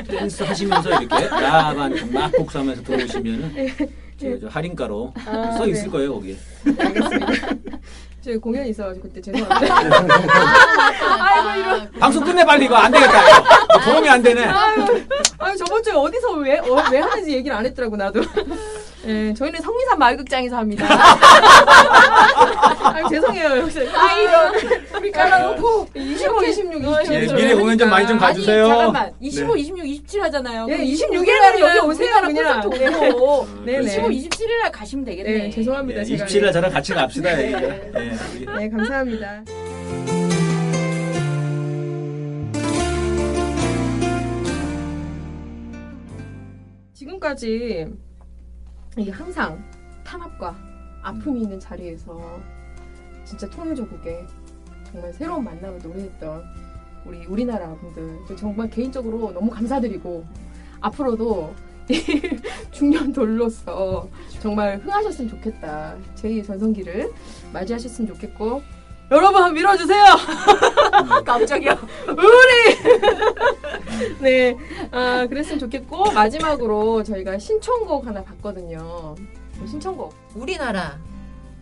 댄스 0.06 0.42
하시면서 0.42 0.90
이렇게 1.00 1.26
라반트 1.28 2.04
막 2.06 2.32
복수하면서 2.32 2.82
들어오시면은 2.82 3.54
저, 4.16 4.38
저 4.38 4.46
할인가로 4.48 5.12
아, 5.26 5.50
써 5.52 5.66
있을 5.66 5.84
네. 5.84 5.90
거예요 5.90 6.14
거기에. 6.14 6.37
알겠습니다. 6.78 7.26
저희 8.20 8.38
공연이 8.38 8.70
있어가지고 8.70 9.06
그때 9.08 9.20
죄송합니다. 9.20 9.74
아이고 11.20 11.60
이런. 11.60 11.90
방송 11.92 12.24
끝내 12.24 12.42
빨리 12.42 12.64
이거 12.64 12.74
안 12.76 12.90
되겠다. 12.90 13.22
이거 13.22 13.84
도움이 13.84 14.08
안 14.08 14.22
되네. 14.22 14.44
아유, 14.44 15.04
아유 15.38 15.56
저번 15.58 15.82
주에 15.82 15.92
어디서 15.92 16.32
왜, 16.38 16.58
어, 16.58 16.82
왜 16.90 17.00
하는지 17.00 17.32
얘기를 17.34 17.54
안 17.54 17.66
했더라고 17.66 17.96
나도. 17.96 18.22
예, 19.06 19.34
저희는 19.34 19.60
성미산 19.60 19.98
마을극장에서 19.98 20.56
합니다. 20.56 20.86
아유, 22.84 23.04
죄송해요. 23.10 23.48
아, 23.94 24.12
이런 24.18 24.54
우리 24.96 25.10
깔아놓고 25.10 25.88
25, 25.94 26.42
26, 26.44 26.82
27. 26.82 27.12
예, 27.12 27.34
미리 27.34 27.54
공연장 27.54 27.90
많이 27.90 28.06
좀 28.06 28.18
가주세요. 28.18 28.64
아니, 28.64 28.70
잠깐만. 28.74 29.12
25, 29.20 29.54
네. 29.54 29.60
26, 29.60 29.86
27 29.86 30.22
하잖아요. 30.22 30.66
예, 30.68 30.72
그럼 30.76 30.86
26일 30.86 31.10
26일 31.10 31.40
날 31.40 31.60
여기 31.60 31.78
오세요, 31.80 32.14
그냥. 32.22 33.14
오고 33.14 33.46
네네. 33.66 33.84
25, 33.84 34.08
27일 34.08 34.58
날 34.62 34.72
가시면 34.72 35.04
되겠네. 35.04 35.32
네, 35.32 35.50
죄송합니다. 35.50 36.00
예, 36.00 36.04
제가. 36.04 36.24
27일 36.24 36.42
날 36.42 36.52
저랑 36.52 36.70
같이 36.72 36.94
갑시다. 36.94 37.42
예. 37.42 37.50
네. 37.50 37.92
예. 37.94 38.58
네, 38.58 38.70
감사합니다. 38.70 39.44
지금까지 46.94 47.86
이 48.96 49.11
항상 49.11 49.62
탄압과 50.04 50.57
아픔이 51.02 51.42
있는 51.42 51.59
자리에서 51.59 52.40
진짜 53.24 53.48
통일조국에 53.50 54.26
정말 54.85 55.12
새로운 55.12 55.44
만남을 55.44 55.80
노래했던 55.83 56.44
우리 57.04 57.26
우리나라 57.26 57.74
분들 57.74 58.37
정말 58.37 58.70
개인적으로 58.70 59.33
너무 59.33 59.50
감사드리고 59.50 60.24
앞으로도 60.80 61.54
이 61.90 61.94
중년 62.70 63.12
돌로서 63.12 64.09
정말 64.40 64.78
흥하셨으면 64.78 65.30
좋겠다. 65.30 65.96
제2의 66.14 66.46
전성기를 66.46 67.12
맞이하셨으면 67.52 68.14
좋겠고 68.14 68.62
여러분 69.10 69.36
한번 69.42 69.54
밀어주세요. 69.54 70.04
깜짝이야. 71.24 71.78
우리 72.08 72.74
네, 74.20 74.56
아 74.90 75.26
그랬으면 75.28 75.58
좋겠고 75.58 76.12
마지막으로 76.12 77.02
저희가 77.02 77.38
신청곡 77.38 78.06
하나 78.06 78.22
봤거든요. 78.22 79.14
신청곡. 79.66 80.14
우리나라. 80.34 80.98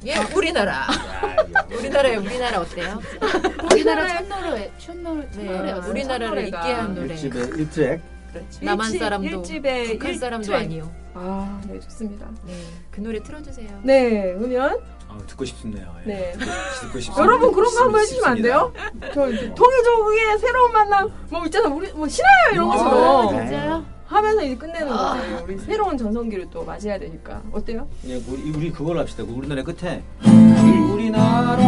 예, 0.05 0.15
우리나라. 0.35 0.87
우리나라에 1.79 2.17
우리나라 2.17 2.61
어때요? 2.61 3.01
우리나라 3.71 4.09
첫 4.09 4.27
노래, 4.29 4.73
첫 4.79 4.97
노래, 4.97 5.31
첫 5.31 5.41
네. 5.43 5.73
우리나라를 5.73 6.45
있게 6.47 6.57
한 6.57 6.95
노래. 6.95 7.15
일집의 7.15 7.47
1트랙 7.47 8.01
그렇지. 8.33 8.65
남한 8.65 8.99
사람도 8.99 9.29
일집의 9.29 9.89
북한 9.93 10.11
일 10.11 10.19
사람도. 10.19 10.55
아니요. 10.55 10.91
아, 11.15 11.61
네 11.69 11.79
좋습니다. 11.81 12.27
네, 12.47 12.55
그 12.91 13.01
노래 13.01 13.23
틀어주세요. 13.23 13.81
네, 13.85 14.35
그러면 14.39 14.71
아, 14.71 14.77
듣고 15.27 15.45
싶네요. 15.45 15.87
예. 16.07 16.09
네. 16.09 16.33
듣고 16.81 16.99
싶습니다. 17.01 17.23
여러분 17.23 17.53
그런 17.53 17.73
거 17.75 17.83
한번 17.85 18.01
해주시면 18.01 18.31
안 18.31 18.43
돼요? 18.43 18.73
저 19.15 19.21
통일조국의 19.55 20.39
새로운 20.41 20.73
만남 20.73 21.11
뭐 21.31 21.45
있잖아 21.47 21.69
우리 21.69 21.91
뭐 21.93 22.07
신화요 22.09 22.51
이런 22.53 22.71
네. 22.71 22.77
진짜요? 23.49 23.85
하면서 24.07 24.43
이제 24.43 24.55
끝내는 24.57 24.89
거예요. 24.89 25.41
우리 25.45 25.59
새로운 25.59 25.97
전성기를 25.97 26.49
또 26.51 26.65
맞이해야 26.65 26.99
되니까 26.99 27.41
어때요? 27.51 27.89
예, 28.07 28.17
우리, 28.29 28.51
우리 28.55 28.71
그걸 28.71 28.99
합시다. 28.99 29.25
그 29.25 29.33
우리나라 29.33 29.63
끝에 29.63 30.03
우리나라 30.93 31.63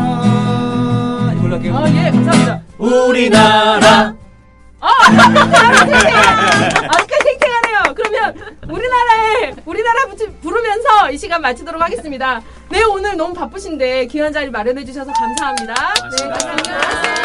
이걸로 1.37 1.55
할게요. 1.55 1.77
아 1.77 1.89
예 1.89 2.11
감사합니다. 2.11 2.63
우리나라 2.79 4.15
아까 4.85 5.17
탱탱하네요. 7.25 7.95
그러면 7.95 8.35
우리나라에 8.69 9.55
우리나라 9.65 10.07
부르면서 10.43 11.11
이 11.11 11.17
시간 11.19 11.41
마치도록 11.41 11.81
하겠습니다. 11.81 12.43
네 12.71 12.83
오늘 12.85 13.17
너무 13.17 13.35
바쁘신데 13.35 14.07
귀한 14.07 14.33
자리 14.33 14.51
마련해 14.51 14.85
주셔서 14.85 15.13
감사합니다. 15.13 15.75
네. 16.19 16.29
감사합니다. 16.29 17.24